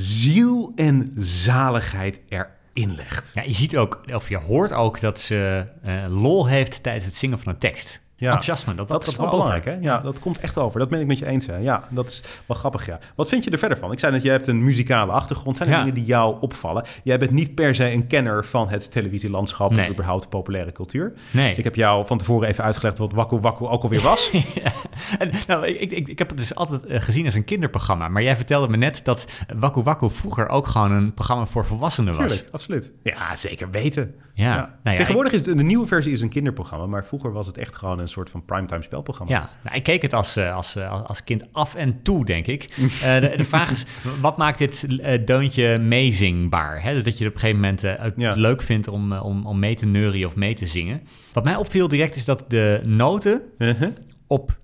[0.03, 3.31] ziel en zaligheid erin legt.
[3.33, 7.15] Ja, je ziet ook, of je hoort ook dat ze eh, lol heeft tijdens het
[7.15, 8.01] zingen van een tekst.
[8.19, 8.25] Ja.
[8.25, 9.37] Enthousiasme, dat, Dat, is wel over.
[9.37, 9.77] belangrijk, hè?
[9.81, 10.79] Ja, dat komt echt over.
[10.79, 11.55] Dat ben ik met je eens, hè?
[11.57, 12.99] Ja, dat is wel grappig, ja.
[13.15, 13.91] Wat vind je er verder van?
[13.91, 15.57] Ik zei dat je hebt een muzikale achtergrond.
[15.57, 15.79] Zijn er Ja.
[15.81, 16.83] dingen die jou opvallen?
[17.03, 19.71] Jij bent niet per se een kenner van het televisielandschap...
[19.71, 19.85] Nee.
[19.85, 21.13] of überhaupt populaire cultuur.
[21.31, 21.55] Nee.
[21.55, 24.29] Ik heb jou van tevoren even uitgelegd wat Wakku Wakku ook alweer was.
[24.63, 24.71] Ja.
[25.19, 28.07] En, nou, ik, ik, ik heb het dus altijd eh, gezien als een kinderprogramma.
[28.07, 29.25] Maar jij vertelde me net dat
[29.57, 32.27] Waku Waku vroeger ook gewoon een programma voor volwassenen was.
[32.27, 32.91] Tuurlijk, absoluut.
[33.03, 34.15] Ja, zeker weten.
[34.33, 34.55] Ja.
[34.55, 36.85] Nou ja, Tegenwoordig is de, de nieuwe versie is een kinderprogramma...
[36.85, 39.33] maar vroeger was het echt gewoon een soort van primetime spelprogramma.
[39.33, 42.25] Ja, nou, ik keek het als, eh, als, eh, als, als kind af en toe,
[42.25, 42.63] denk ik.
[43.03, 43.85] Eh, de, de vraag is,
[44.21, 46.83] wat maakt dit eh, deuntje meezingbaar?
[46.83, 46.93] Hè?
[46.93, 48.33] Dus dat je het op een gegeven moment ook Ja.
[48.33, 51.01] leuk vindt om, om, om mee te neurien of mee te zingen.
[51.33, 53.89] Wat mij opviel direct is dat de noten Uh-huh.
[54.27, 54.57] op,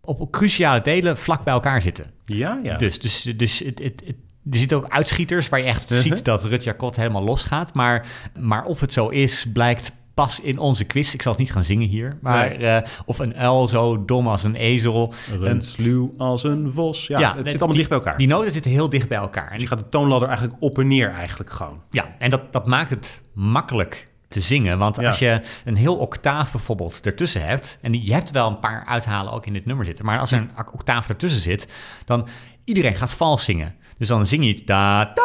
[0.00, 2.06] op cruciale delen vlak bij elkaar zitten.
[2.24, 2.76] Ja, ja.
[2.76, 4.16] Dus, dus, dus het, het, het-
[4.50, 6.06] er zitten ook uitschieters waar je echt Uh-huh.
[6.12, 7.74] ziet dat Rutja Kot helemaal losgaat.
[7.74, 8.06] Maar,
[8.38, 9.92] maar of het zo is, blijkt
[10.24, 11.14] pas in onze quiz.
[11.14, 12.18] Ik zal het niet gaan zingen hier.
[12.20, 12.66] Maar Nee.
[12.66, 15.14] eh, of een uil zo dom als een ezel.
[15.38, 17.06] Rund sluw als een vos.
[17.06, 18.16] Ja, het nee, zit allemaal die- dicht bij elkaar.
[18.18, 19.46] Die noten zitten heel dicht bij elkaar.
[19.46, 21.80] En Dus je gaat de toonladder eigenlijk op en neer eigenlijk gewoon.
[21.90, 24.78] Ja, en dat, dat maakt het makkelijk te zingen.
[24.78, 25.06] Want Ja.
[25.06, 27.78] als je een heel octaaf bijvoorbeeld ertussen hebt...
[27.82, 30.04] en je hebt wel een paar uithalen ook in dit nummer zitten...
[30.04, 31.68] maar als er een octaaf ertussen zit,
[32.04, 32.28] dan
[32.64, 33.74] iedereen gaat vals zingen.
[33.98, 35.22] Dus dan zing je iets da, da.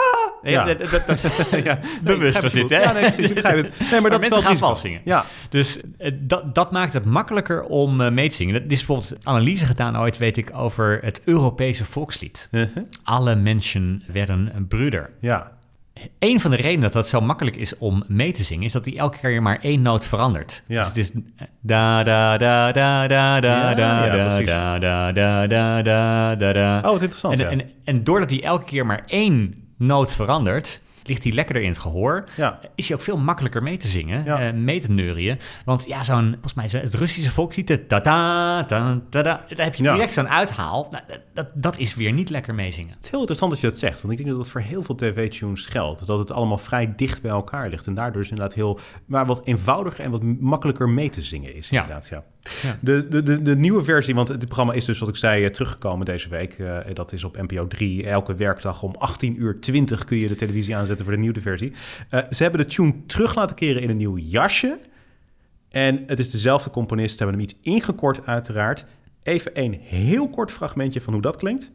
[0.51, 0.63] Ja.
[0.63, 1.21] Dat, dat,
[1.63, 2.81] ja, dit, hè?
[2.81, 3.43] Ja, nee, precies, het.
[3.91, 4.55] Nee, maar, dat mensen wel gaan risico.
[4.55, 5.01] vals zingen.
[5.03, 8.55] Ja, Dus eh, dat, dat maakt het makkelijker om eh, mee te zingen.
[8.55, 12.47] Er is bijvoorbeeld analyse gedaan ooit, weet ik, over het Europese volkslied.
[12.51, 12.83] Uh-huh.
[13.03, 15.09] Alle mensen werden een broeder.
[15.19, 15.53] ja.
[16.19, 18.85] Een van de redenen dat dat zo makkelijk is om mee te zingen, is dat
[18.85, 20.63] hij elke keer maar één noot verandert.
[20.67, 20.77] Ja.
[20.79, 21.11] Dus het is
[21.61, 26.77] da da da da da da da da da da da da da da.
[26.77, 27.51] Oh, wat interessant, En, ja.
[27.51, 31.79] en, en doordat hij elke keer maar één noot verandert, ligt hij lekkerder in het
[31.79, 32.23] gehoor.
[32.37, 32.59] Ja.
[32.75, 34.39] Is hij ook veel makkelijker mee te zingen, Ja.
[34.39, 35.39] eh, mee te neurien.
[35.65, 38.63] Want ja, zo'n, volgens mij, het Russische volkslied, da da da
[39.09, 39.93] da, daar heb je Ja.
[39.93, 40.87] direct zo'n uithaal.
[40.91, 42.93] Nou, dat- dat, is weer niet lekker meezingen.
[42.95, 44.83] Het is heel interessant dat je dat zegt, want ik denk dat dat voor heel
[44.83, 46.05] veel tv-tunes geldt.
[46.05, 49.45] Dat het allemaal vrij dicht bij elkaar ligt en daardoor is inderdaad heel, maar wat
[49.45, 51.81] eenvoudiger en wat makkelijker mee te zingen is Ja.
[51.81, 52.23] inderdaad, ja.
[52.61, 52.77] Ja.
[52.81, 55.49] De, de, de, de nieuwe versie, want het programma is dus, wat ik zei, eh,
[55.49, 56.53] teruggekomen deze week.
[56.53, 58.07] Eh, dat is op NPO 3.
[58.07, 61.73] Elke werkdag om 18 uur 20 kun je de televisie aanzetten voor de nieuwe versie.
[62.09, 64.77] Eh, ze hebben de tune terug laten keren in een nieuw jasje.
[65.69, 68.85] En het is dezelfde componist, ze hebben hem iets ingekort uiteraard.
[69.23, 71.71] Even een heel kort fragmentje van hoe dat klinkt.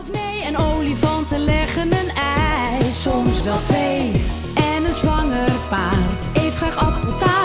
[0.00, 4.10] Of nee, en olifanten leggen een ei, soms wel twee.
[4.54, 7.37] En een zwanger paard eet graag appeltaart.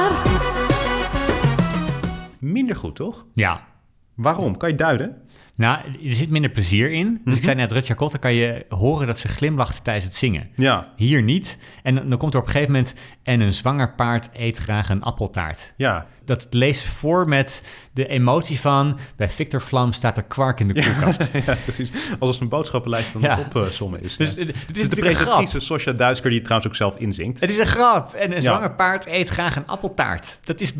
[2.43, 3.25] Minder goed, toch?
[3.33, 3.71] Ja,
[4.15, 4.57] Waarom?
[4.57, 5.21] Kan je duiden?
[5.55, 7.07] Nou, er zit minder plezier in.
[7.13, 7.35] Dus Mhm.
[7.37, 10.49] ik zei net, Rutja Kotter kan je horen dat ze glimlacht tijdens het zingen.
[10.55, 11.57] Ja, Hier niet.
[11.83, 12.93] En dan dan komt er op een gegeven moment...
[13.23, 15.73] en een zwanger paard eet graag een appeltaart.
[15.77, 16.05] ja.
[16.25, 18.99] Dat leest ze voor met de emotie van...
[19.15, 21.29] bij Victor Vlam staat er kwark in de koelkast.
[21.45, 21.91] ja, precies.
[22.19, 23.35] Als het een boodschappenlijst van Ja.
[23.35, 24.17] de opzommen is.
[24.17, 24.45] Dus ja.
[24.45, 27.39] het Het is is de presentatrice Sosja Duisker die het trouwens ook zelf inzingt.
[27.39, 28.13] Het is een grap.
[28.13, 30.39] En een zwanger paard eet graag een appeltaart.
[30.43, 30.73] Dat is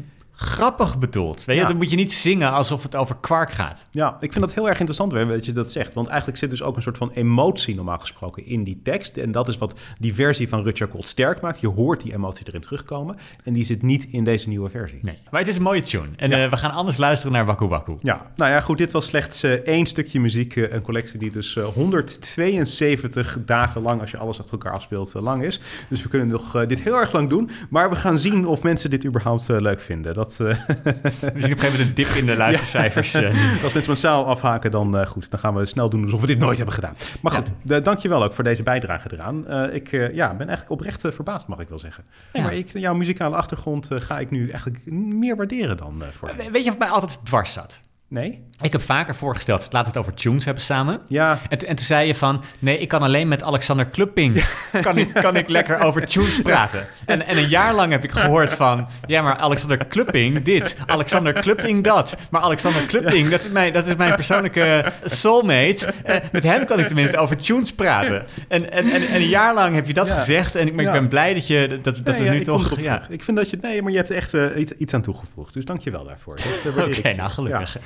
[0.44, 1.46] grappig bedoeld.
[1.46, 1.68] Weet je, Ja.
[1.68, 3.88] dan moet je niet zingen alsof het over kwark gaat.
[3.92, 5.94] Ja, ik vind dat heel erg interessant weer, dat je dat zegt.
[5.94, 9.18] Want eigenlijk zit dus ook een soort van emotie normaal gesproken in die tekst.
[9.18, 11.60] En dat is wat die versie van Rutger Colt sterk maakt.
[11.60, 13.18] Je hoort die emotie erin terugkomen.
[13.44, 15.00] En die zit niet in deze nieuwe versie.
[15.02, 15.18] Nee.
[15.32, 16.08] Maar het is een mooie tune.
[16.16, 16.44] En Ja.
[16.44, 17.96] eh, we gaan anders luisteren naar Waku Waku.
[18.02, 20.56] Ja, nou ja, goed, dit was slechts eh, één stukje muziek.
[20.56, 25.14] eh, een collectie die dus eh, 172 dagen lang, als je alles achter elkaar afspeelt,
[25.14, 25.60] lang is.
[25.90, 27.50] Dus we kunnen nog dit heel erg lang doen.
[27.70, 30.14] Maar we gaan zien of mensen dit überhaupt leuk vinden.
[30.14, 33.14] Dat, eh, Misschien op een gegeven moment een dip in de luistercijfers.
[33.14, 33.64] eh.
[33.64, 35.32] als mensen massaal afhaken, dan eh, goed.
[35.32, 36.96] Dan gaan we snel doen alsof we dit nooit hebben gedaan.
[37.22, 37.80] Maar goed, Ja.
[37.80, 39.48] dankjewel ook voor deze bijdrage eraan.
[39.48, 42.04] Eh, ik ja, ben eigenlijk oprecht verbaasd, mag ik wel zeggen.
[42.34, 42.42] Ja.
[42.42, 46.32] Maar ik, jouw muzikale achtergrond ga ik nu eigenlijk meer waarderen dan voor.
[46.38, 47.82] We- Weet je wat mij altijd dwars zat?
[48.14, 48.42] Nee?
[48.62, 51.00] Ik heb vaker voorgesteld, laten we het over tunes hebben samen.
[51.08, 54.46] Ja, En, en toen zei je van, nee, ik kan alleen met Alexander Klupping,
[54.82, 56.88] kan ik, kan ik lekker over tunes praten.
[57.06, 61.34] En, en een jaar lang heb ik gehoord van, ja, maar Alexander Klupping dit, Alexander
[61.34, 62.18] Klupping dat.
[62.30, 65.94] Maar Alexander Klupping, dat is mijn, dat is mijn persoonlijke soulmate.
[66.04, 68.26] Eh, met hem kan ik tenminste over tunes praten.
[68.48, 70.14] En, en, en, en een jaar lang heb je dat Ja.
[70.14, 71.00] gezegd en ik, maar ik Ja.
[71.00, 72.80] ben blij dat, je, dat, dat Nee, we nu ik toch...
[72.82, 73.02] Ja.
[73.10, 73.58] Ik vind dat je...
[73.62, 75.54] Nee, maar je hebt echt eh, iets, iets aan toegevoegd.
[75.54, 76.38] Dus dank je wel daarvoor.
[76.98, 77.78] Oké, nou gelukkig.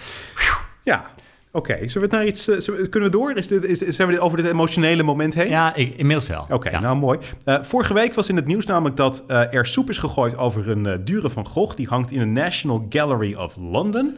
[0.83, 1.05] Ja,
[1.51, 1.87] oké.
[1.87, 2.47] Zullen we naar iets...
[2.47, 3.31] eh, we- kunnen we door?
[3.35, 5.49] Is dit, is, zijn we dit over dit emotionele moment heen?
[5.49, 6.45] Ja, ik, inmiddels wel.
[6.49, 6.79] Oké, Ja.
[6.79, 7.19] nou mooi.
[7.43, 10.69] Eh, vorige week was in het nieuws namelijk dat eh, er soep is gegooid over
[10.69, 11.75] een dure van Gogh.
[11.75, 14.17] Die hangt in de National Gallery of London.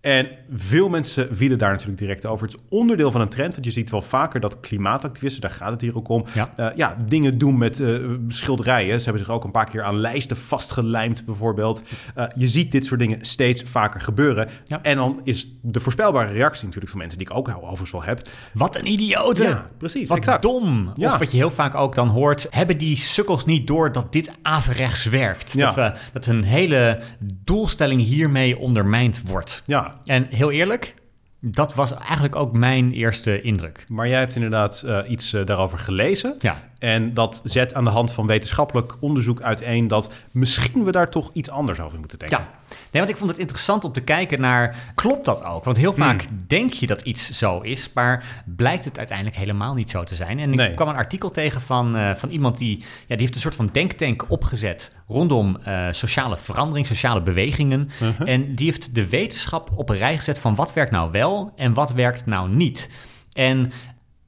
[0.00, 2.46] En veel mensen vielen daar natuurlijk direct over.
[2.46, 5.70] Het is onderdeel van een trend, want je ziet wel vaker dat klimaatactivisten, daar gaat
[5.70, 6.52] het hier ook om, Ja.
[6.56, 7.94] eh, ja, dingen doen met eh,
[8.28, 8.98] schilderijen.
[8.98, 11.82] Ze hebben zich ook een paar keer aan lijsten vastgelijmd, bijvoorbeeld.
[12.14, 14.48] Eh, je ziet dit soort dingen steeds vaker gebeuren.
[14.66, 14.82] Ja.
[14.82, 18.20] En dan is de voorspelbare reactie natuurlijk van mensen, die ik ook overigens wel heb.
[18.52, 19.46] Wat een idioten!
[19.48, 20.08] Ja, precies.
[20.08, 20.42] Wat exact.
[20.42, 20.92] dom.
[20.96, 21.12] Ja.
[21.12, 24.30] Of wat je heel vaak ook dan hoort, hebben die sukkels niet door dat dit
[24.42, 25.52] averechts werkt?
[25.52, 25.66] Ja.
[25.66, 27.00] Dat, we, dat hun hele
[27.44, 29.62] doelstelling hiermee ondermijnd wordt.
[29.66, 30.94] Ja, En heel eerlijk,
[31.40, 33.84] dat was eigenlijk ook mijn eerste indruk.
[33.88, 36.34] maar jij hebt inderdaad eh, iets eh, daarover gelezen.
[36.38, 41.10] Ja, En dat zet aan de hand van wetenschappelijk onderzoek uiteen dat misschien we daar
[41.10, 42.38] toch iets anders over moeten denken.
[42.38, 42.48] ja.
[42.68, 45.64] Nee, want ik vond het interessant om te kijken naar, klopt dat ook?
[45.64, 46.44] Want heel vaak Hmm.
[46.46, 50.38] denk je dat iets zo is, maar blijkt het uiteindelijk helemaal niet zo te zijn.
[50.38, 50.74] En ik Nee.
[50.74, 53.68] kwam een artikel tegen van, eh, van iemand die, ja, die heeft een soort van
[53.72, 57.90] denktank opgezet rondom eh, sociale verandering, sociale bewegingen.
[58.02, 58.28] Uh-huh.
[58.28, 61.74] En die heeft de wetenschap op een rij gezet van wat werkt nou wel en
[61.74, 62.90] wat werkt nou niet.
[63.32, 63.72] En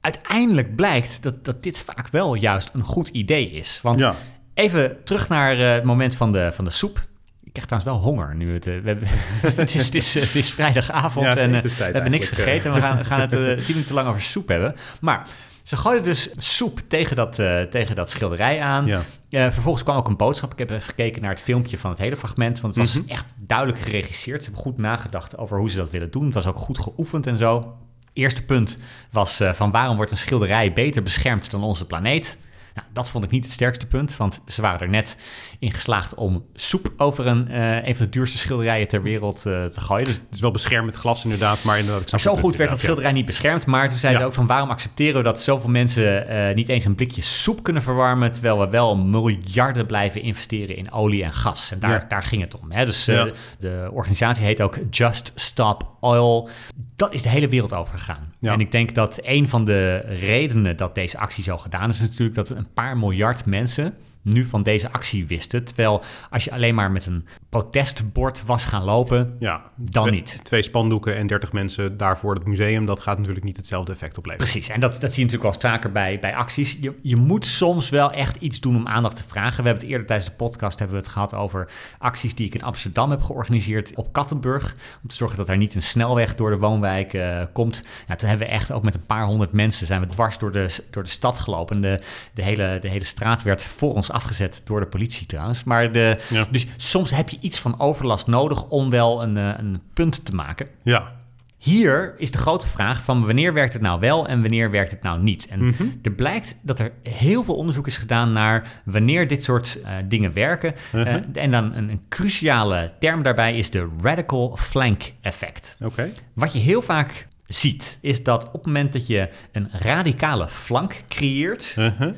[0.01, 3.79] uiteindelijk blijkt dat, dat dit vaak wel juist een goed idee is.
[3.83, 4.15] Want Ja.
[4.53, 7.09] even terug naar eh, het moment van de, van de soep.
[7.43, 8.53] Ik krijg trouwens wel honger nu.
[8.53, 9.07] Het, eh, we hebben,
[9.61, 12.69] het, is, het, is, het is vrijdagavond Ja, en eh, we hebben niks gegeten.
[12.69, 14.75] En we gaan, we gaan het eh, tien minuten lang over soep hebben.
[15.01, 15.27] Maar
[15.63, 17.35] ze gooiden dus soep tegen dat,
[17.69, 18.85] tegen dat schilderij aan.
[18.85, 19.51] Ja.
[19.51, 20.51] Vervolgens kwam ook een boodschap.
[20.51, 22.59] Ik heb even gekeken naar het filmpje van het hele fragment.
[22.61, 23.09] Want het was Mhm.
[23.09, 24.43] echt duidelijk geregisseerd.
[24.43, 26.25] Ze hebben goed nagedacht over hoe ze dat willen doen.
[26.25, 27.75] Het was ook goed geoefend en zo.
[28.13, 28.77] Eerste punt
[29.11, 32.37] was eh, van waarom wordt een schilderij beter beschermd dan onze planeet?
[32.73, 35.15] Nou, dat vond ik niet het sterkste punt, want ze waren er net
[35.61, 37.55] in geslaagd om soep over een,
[37.87, 40.05] een van de duurste schilderijen ter wereld eh, te gooien.
[40.05, 42.01] Dus Het is wel beschermd glas inderdaad, maar inderdaad...
[42.01, 43.65] ik snap maar zo goed werd dat schilderij niet beschermd.
[43.65, 44.19] Maar toen zei Ja.
[44.19, 47.63] ze ook van waarom accepteren we dat zoveel mensen eh, niet eens een blikje soep
[47.63, 51.71] kunnen verwarmen, terwijl we wel miljarden blijven investeren in olie en gas.
[51.71, 52.05] En daar, Ja.
[52.07, 52.71] daar ging het om.
[52.71, 52.85] Hè?
[52.85, 56.49] Dus de, organisatie heet ook Just Stop Oil.
[56.95, 58.33] Dat is de hele wereld over gegaan.
[58.41, 62.09] En ik denk dat een van de redenen dat deze actie zo gedaan is, is
[62.09, 65.63] natuurlijk dat een paar miljard mensen nu van deze actie wisten.
[65.63, 70.39] Terwijl als je alleen maar met een protestbord was gaan lopen, Ja, dan twee, niet.
[70.43, 74.51] Twee spandoeken en 30 mensen daarvoor het museum, dat gaat natuurlijk niet hetzelfde effect opleveren.
[74.51, 76.77] Precies, en dat, dat zie je natuurlijk wel vaker bij, bij acties.
[76.81, 79.63] Je, je moet soms wel echt iets doen om aandacht te vragen.
[79.63, 82.55] We hebben het eerder tijdens de podcast hebben we het gehad over acties die ik
[82.55, 84.75] in Amsterdam heb georganiseerd op Kattenburg.
[85.03, 87.83] Om te zorgen dat er niet een snelweg door de woonwijk eh, komt.
[88.07, 90.51] Nou, toen hebben we echt ook met een paar honderd mensen zijn we dwars door
[90.51, 91.75] de, door de stad gelopen.
[91.75, 92.01] En de,
[92.33, 95.63] de, hele, de hele straat werd voor ons afgezet door de politie trouwens.
[95.63, 96.47] Maar de, Ja.
[96.51, 100.35] dus soms heb je iets van overlast nodig om wel een, eh, een punt te
[100.35, 100.67] maken.
[100.83, 101.19] Ja,
[101.57, 105.01] Hier is de grote vraag van wanneer werkt het nou wel en wanneer werkt het
[105.03, 105.47] nou niet.
[105.47, 105.83] En Mhm.
[106.01, 110.33] er blijkt dat er heel veel onderzoek is gedaan naar wanneer dit soort eh, dingen
[110.33, 110.73] werken.
[110.91, 111.05] Mhm.
[111.05, 115.75] Eh, en dan een, een cruciale term daarbij is de radical flank effect.
[115.81, 116.09] oké.
[116.33, 121.01] Wat je heel vaak ziet is dat op het moment dat je een radicale flank
[121.07, 122.13] creëert, Uh-huh.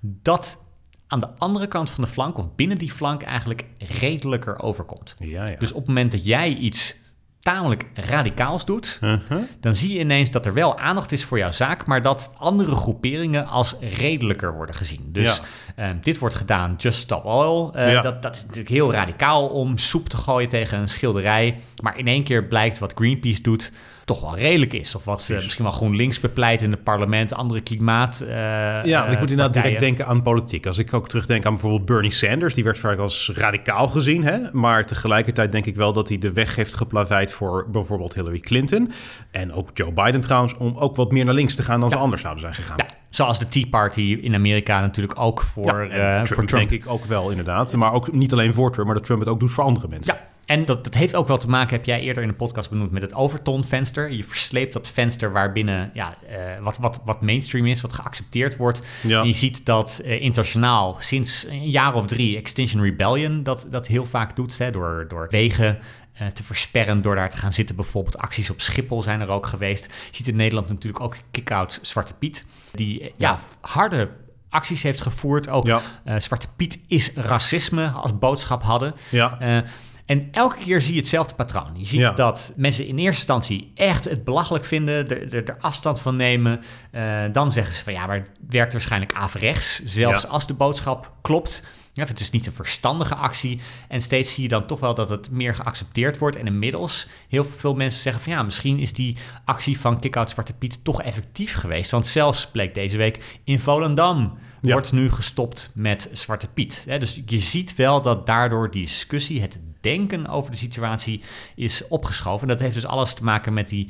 [0.00, 0.58] dat
[1.08, 5.16] aan de andere kant van de flank of binnen die flank eigenlijk redelijker overkomt.
[5.18, 5.56] Ja, ja.
[5.58, 6.94] Dus op het moment dat jij iets
[7.40, 9.38] tamelijk radicaals doet, Uh-huh.
[9.60, 12.74] dan zie je ineens dat er wel aandacht is voor jouw zaak, maar dat andere
[12.74, 15.08] groeperingen als redelijker worden gezien.
[15.12, 15.40] Dus
[15.76, 17.70] ehm, dit wordt gedaan, Just Stop Oil.
[17.74, 18.00] Eh, Ja.
[18.00, 21.60] dat, dat is natuurlijk heel radicaal om soep te gooien tegen een schilderij.
[21.82, 23.72] Maar in één keer blijkt wat Greenpeace doet
[24.06, 24.94] toch wel redelijk is.
[24.94, 28.20] Of wat eh, misschien wel GroenLinks bepleit in het parlement, andere klimaat.
[28.20, 28.36] eh,
[28.84, 30.66] Ja, want ik moet inderdaad direct denken aan politiek.
[30.66, 34.24] Als ik ook terugdenk aan bijvoorbeeld Bernie Sanders, die werd vaak als radicaal gezien.
[34.24, 34.38] Hè?
[34.52, 38.92] Maar tegelijkertijd denk ik wel dat hij de weg heeft geplaveid voor bijvoorbeeld Hillary Clinton.
[39.30, 41.96] En ook Joe Biden trouwens, om ook wat meer naar links te gaan dan ze
[41.96, 42.02] Ja.
[42.02, 42.76] anders zouden zijn gegaan.
[42.78, 46.68] Ja, zoals de Tea Party in Amerika natuurlijk ook voor, en eh, Trump, voor Trump.
[46.68, 47.72] denk ik ook wel inderdaad.
[47.72, 50.14] Maar ook niet alleen voor Trump, maar dat Trump het ook doet voor andere mensen.
[50.14, 52.70] Ja, en dat, dat heeft ook wel te maken, heb jij eerder in de podcast
[52.70, 54.10] benoemd, met het Overton-venster.
[54.12, 58.82] Je versleept dat venster waarbinnen ja, eh, wat, wat, wat mainstream is, wat geaccepteerd wordt.
[59.02, 59.20] Ja.
[59.20, 63.86] En je ziet dat eh, internationaal sinds een jaar of drie Extinction Rebellion dat, dat
[63.86, 65.78] heel vaak doet, hè, door, door wegen
[66.12, 67.76] eh, te versperren, door daar te gaan zitten.
[67.76, 69.84] Bijvoorbeeld acties op Schiphol zijn er ook geweest.
[69.84, 74.08] Je ziet in Nederland natuurlijk ook Kick-Out Zwarte Piet, die ja, harde
[74.48, 75.48] acties heeft gevoerd.
[75.48, 75.80] Ook Ja.
[76.18, 78.94] Zwarte Piet is racisme als boodschap hadden.
[79.10, 79.64] Ja.
[80.06, 81.70] En elke keer zie je hetzelfde patroon.
[81.78, 82.10] Je ziet Ja.
[82.10, 86.60] dat mensen in eerste instantie echt het belachelijk vinden, er, er, er afstand van nemen.
[86.90, 90.28] Eh, dan zeggen ze van ja, maar het werkt waarschijnlijk averechts, zelfs Ja.
[90.28, 91.62] als de boodschap klopt.
[91.92, 93.60] Ja, het is niet een verstandige actie.
[93.88, 96.36] En steeds zie je dan toch wel dat het meer geaccepteerd wordt.
[96.36, 100.52] En inmiddels heel veel mensen zeggen van ja, misschien is die actie van Kick-Out Zwarte
[100.52, 101.90] Piet toch effectief geweest.
[101.90, 104.72] Want zelfs bleek deze week in Volendam Ja.
[104.72, 106.84] wordt nu gestopt met Zwarte Piet.
[106.98, 111.20] Dus je ziet wel dat daardoor die discussie, het denken over de situatie
[111.54, 112.42] is opgeschoven.
[112.42, 113.88] En dat heeft dus alles te maken met die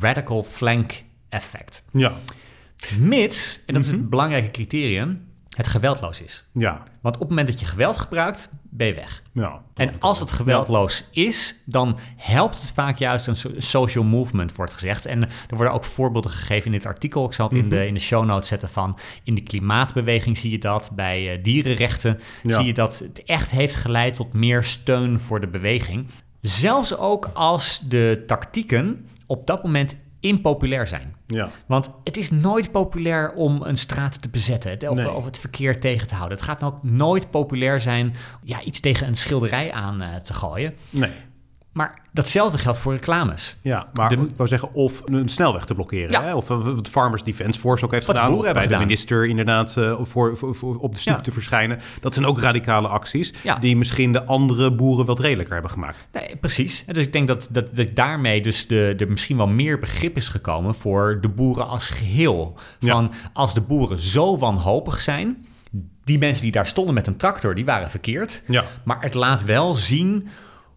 [0.00, 1.82] radical flank effect.
[1.92, 2.12] Ja.
[2.98, 3.98] Mits, en dat is Mhm.
[4.00, 5.25] het belangrijke criterium,
[5.56, 6.44] het geweldloos is.
[6.52, 6.82] Ja.
[7.00, 9.22] Want op het moment dat je geweld gebruikt, ben je weg.
[9.32, 9.62] ja.
[9.74, 14.72] En als het geweldloos is, dan helpt het vaak juist een so- social movement, wordt
[14.72, 15.06] gezegd.
[15.06, 17.26] En er worden ook voorbeelden gegeven in dit artikel.
[17.26, 18.98] Ik zal het in, de, in de show notes zetten van...
[19.24, 22.56] in de klimaatbeweging zie je dat, bij eh, dierenrechten Ja.
[22.56, 26.06] zie je dat het echt heeft geleid tot meer steun voor de beweging.
[26.40, 31.14] Zelfs ook als de tactieken op dat moment impopulair zijn.
[31.26, 31.50] Ja.
[31.66, 35.10] Want het is nooit populair om een straat te bezetten het- of, Nee.
[35.10, 36.36] of het verkeer tegen te houden.
[36.38, 40.74] Het gaat ook nooit populair zijn ja, iets tegen een schilderij aan eh, te gooien.
[40.90, 41.10] Nee.
[41.76, 43.56] Maar datzelfde geldt voor reclames.
[43.62, 46.10] Ja, maar De- ik wou zeggen, of een snelweg te blokkeren.
[46.10, 46.22] Ja.
[46.22, 46.34] Hè?
[46.34, 48.36] Of eh, wat Farmers Defence Force ook heeft Wat de gedaan.
[48.36, 49.06] Boeren bij hebben de gedaan.
[49.06, 51.20] minister inderdaad eh, voor, voor, voor op de stoep Ja.
[51.20, 51.80] te verschijnen.
[52.00, 53.54] Dat zijn ook radicale acties Ja.
[53.58, 56.08] die misschien de andere boeren wat redelijker hebben gemaakt.
[56.12, 56.84] Nee, precies.
[56.86, 60.28] Dus ik denk dat, dat, dat daarmee dus de, er misschien wel meer begrip is
[60.28, 62.54] gekomen voor de boeren als geheel.
[62.80, 65.46] Van als de boeren zo wanhopig zijn,
[66.04, 68.42] die mensen die daar stonden met een tractor, die waren verkeerd.
[68.46, 68.64] Ja.
[68.84, 70.28] Maar het laat wel zien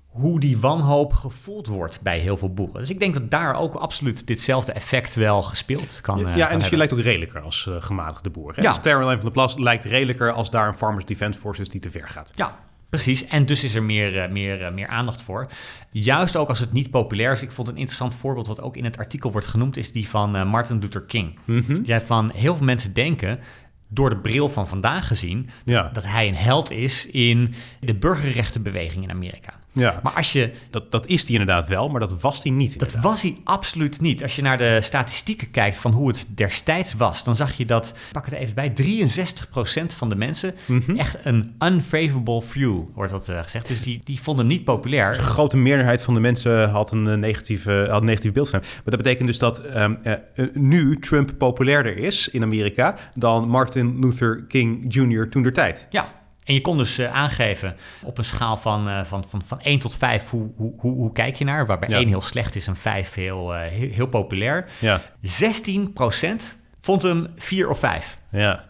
[0.10, 2.80] hoe die wanhoop gevoeld wordt bij heel veel boeren.
[2.80, 6.36] Dus ik denk dat daar ook absoluut ditzelfde effect wel gespeeld kan, eh, ja, kan
[6.36, 6.78] en dus je hebben.
[6.78, 8.54] lijkt ook redelijker als eh, gematigde boer.
[8.56, 8.62] Hè?
[8.62, 8.74] Ja.
[8.74, 11.82] Dus Caroline van der Plas lijkt redelijker als daar een Farmers Defence Force is die
[11.82, 12.32] te ver gaat.
[12.36, 12.58] Ja,
[12.90, 13.26] precies.
[13.26, 15.48] En dus is er meer, eh, meer, eh, meer aandacht voor.
[15.92, 17.42] Juist ook als het niet populair is.
[17.42, 19.78] Ik vond een interessant voorbeeld wat ook in het artikel wordt genoemd...
[19.78, 21.40] is die van eh, Martin Luther King.
[21.46, 23.40] Die zei van heel veel mensen denken...
[23.88, 25.50] door de bril van vandaag gezien...
[25.66, 25.90] Ja.
[25.94, 29.54] dat hij een held is in de burgerrechtenbeweging in Amerika.
[29.72, 32.80] Ja, Maar als je dat, dat is die inderdaad wel, maar dat was hij niet.
[32.80, 34.22] Dat was hij absoluut niet.
[34.24, 37.94] Als je naar de statistieken kijkt van hoe het destijds was, dan zag je dat,
[38.12, 40.96] pak het even bij, 63% van de mensen Mhm.
[40.98, 43.68] echt een unfavorable view, wordt dat eh, gezegd.
[43.68, 45.14] Dus die, die vonden niet populair.
[45.14, 48.60] De grote meerderheid van de mensen had een, eh, negatieve, had een negatief beeld van
[48.60, 48.70] hem.
[48.70, 53.48] Maar dat betekent dus dat ehm, eh, eh, nu Trump populairder is in Amerika dan
[53.50, 55.30] Martin Luther King Jr.
[55.30, 55.86] toen der tijd.
[55.90, 56.18] Ja.
[56.50, 59.80] En je kon dus eh, aangeven op een schaal van, eh, van, van, van 1
[59.80, 61.66] tot 5, hoe, hoe, hoe, hoe kijk je naar?
[61.66, 61.98] Waarbij Ja.
[61.98, 64.70] 1 heel slecht is en 5 heel, eh, heel, heel populair.
[64.80, 68.20] Ja, 16% vond hem 4 of 5.
[68.32, 68.68] ja.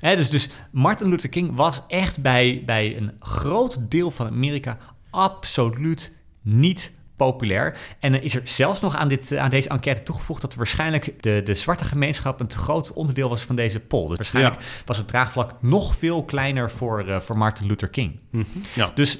[0.00, 4.78] Hè, dus, dus Martin Luther King was echt bij, bij een groot deel van Amerika
[5.10, 7.78] absoluut niet populair.
[8.00, 11.40] En er is er zelfs nog aan, dit, aan deze enquête toegevoegd dat waarschijnlijk de,
[11.44, 14.08] de zwarte gemeenschap een te groot onderdeel was van deze poll.
[14.08, 18.18] Dus waarschijnlijk was het draagvlak nog veel kleiner voor, eh, voor Martin Luther King.
[18.30, 18.44] Mhm.
[18.74, 18.90] ja.
[18.94, 19.18] Dus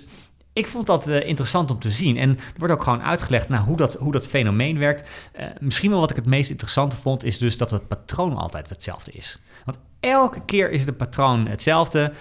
[0.56, 2.16] ik vond dat eh, interessant om te zien.
[2.16, 5.10] En er wordt ook gewoon uitgelegd nou, hoe, dat, hoe dat fenomeen werkt.
[5.32, 8.68] Eh, misschien wel wat ik het meest interessante vond, is dus dat het patroon altijd
[8.68, 9.40] hetzelfde is.
[9.64, 12.12] Want elke keer is het patroon hetzelfde.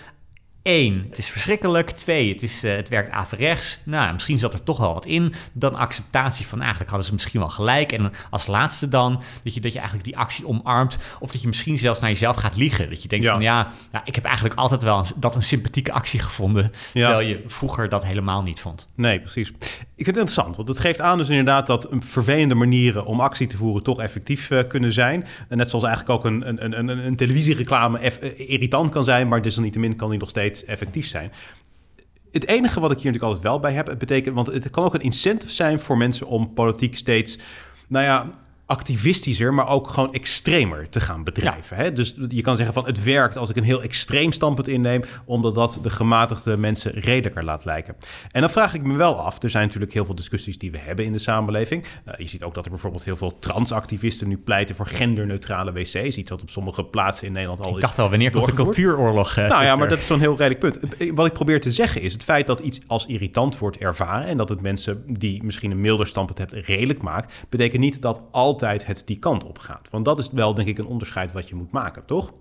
[0.68, 1.90] Eén, het is verschrikkelijk.
[1.92, 3.80] Twee, het, is, eh, het werkt averechts.
[3.84, 5.34] Nou, misschien zat er toch wel wat in.
[5.54, 7.92] Dan acceptatie van eigenlijk hadden ze misschien wel gelijk.
[7.92, 10.98] En als laatste dan dat je, dat je eigenlijk die actie omarmt.
[11.20, 12.90] Of dat je misschien zelfs naar jezelf gaat liegen.
[12.90, 13.32] Dat je denkt Ja.
[13.32, 16.72] van ja, nou, ik heb eigenlijk altijd wel een, dat een sympathieke actie gevonden.
[16.94, 17.06] Ja.
[17.06, 18.88] Terwijl je vroeger dat helemaal niet vond.
[18.96, 19.48] Nee, precies.
[19.50, 23.20] Ik vind het interessant, want het geeft aan dus inderdaad dat een vervelende manieren om
[23.20, 25.26] actie te voeren toch effectief eh, kunnen zijn.
[25.50, 29.28] En net zoals eigenlijk ook een, een, een, een, een televisiereclame eh, irritant kan zijn,
[29.28, 31.32] maar desalniettemin kan die nog steeds effectief zijn.
[32.32, 34.84] Het enige wat ik hier natuurlijk altijd wel bij heb, het betekent, want het kan
[34.84, 37.38] ook een incentive zijn voor mensen om politiek steeds,
[37.88, 38.30] nou ja,
[38.66, 41.78] activistischer, maar ook gewoon extremer te gaan bedrijven.
[41.78, 41.92] Hè?
[41.92, 45.56] Dus je kan zeggen van het werkt als ik een heel extreem standpunt inneem, omdat
[45.56, 47.96] dat de gematigde mensen redelijker laat lijken.
[48.32, 50.78] En dan vraag ik me wel af, er zijn natuurlijk heel veel discussies die we
[50.78, 51.86] hebben in de samenleving.
[52.06, 55.94] Nou, je ziet ook dat er bijvoorbeeld heel veel transactivisten nu pleiten voor genderneutrale wc's,
[56.18, 58.54] iets wat op sommige plaatsen in Nederland al Ik is dacht al, wanneer komt de
[58.54, 59.38] cultuuroorlog?
[59.38, 60.80] eh, Nou ja, maar dat is zo'n heel redelijk punt.
[60.98, 64.28] Eh, Wat ik probeer te zeggen is het feit dat iets als irritant wordt ervaren
[64.28, 68.24] en dat het mensen die misschien een milder standpunt hebben redelijk maakt, betekent niet dat
[68.62, 69.88] altijd het die kant op gaat.
[69.92, 72.34] Want dat is wel denk ik een onderscheid wat je moet maken, toch?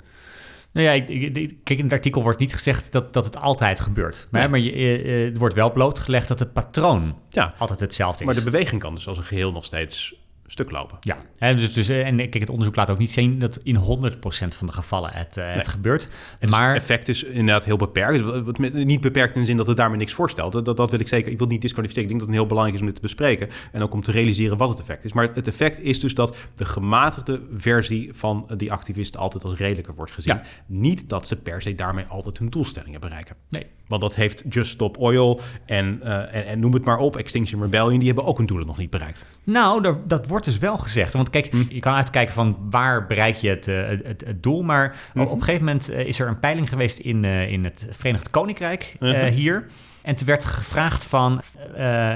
[0.73, 1.33] Nou ja, ik,
[1.65, 4.27] kijk, in het artikel wordt niet gezegd dat, dat het altijd gebeurt.
[4.31, 4.51] Maar, Nee.
[4.51, 8.25] maar je, eh, eh, er wordt wel blootgelegd dat het patroon Ja, altijd hetzelfde is.
[8.27, 10.15] maar de beweging kan dus als een geheel nog steeds
[10.47, 10.99] stuk lopen.
[11.01, 13.77] Ja, hè, dus, dus, eh, en kijk, het onderzoek laat ook niet zien dat in
[13.77, 16.09] 100% van de gevallen het, eh, het gebeurt.
[16.39, 18.43] Het maar effect is inderdaad heel beperkt.
[18.45, 20.53] Wat Niet beperkt in de zin dat het daarmee niks voorstelt.
[20.53, 21.33] Dat, dat, dat wil ik zeker.
[21.33, 22.11] Ik wil niet disqualificeren.
[22.11, 23.49] Ik denk dat het heel belangrijk is om dit te bespreken.
[23.73, 25.13] En ook om te realiseren wat het effect is.
[25.13, 29.55] Maar het, het effect is dus dat de gematigde versie van die activisten altijd als
[29.55, 30.35] redelijker wordt gezien.
[30.35, 30.43] Ja.
[30.67, 33.37] Niet dat ze per se daarmee altijd hun doelstellingen bereiken.
[33.49, 37.17] nee, Want dat heeft Just Stop Oil en, eh, en, en noem het maar op,
[37.17, 39.25] Extinction Rebellion, die hebben ook hun doelen nog niet bereikt.
[39.45, 41.13] Nou, dat wordt dus wel gezegd.
[41.13, 41.63] Want kijk, Hm.
[41.69, 44.63] je kan uitkijken van waar bereik je het, eh, het, het doel.
[44.63, 45.27] Maar Mhm.
[45.27, 48.31] op een gegeven moment eh, is er een peiling geweest in, eh, in het Verenigd
[48.31, 49.27] Koninkrijk Mhm.
[49.29, 49.67] hier.
[50.03, 51.41] En toen werd gevraagd van,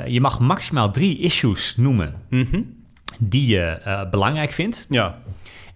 [0.06, 2.14] je mag maximaal drie issues noemen
[3.18, 4.84] die je belangrijk vindt.
[4.88, 5.18] Ja,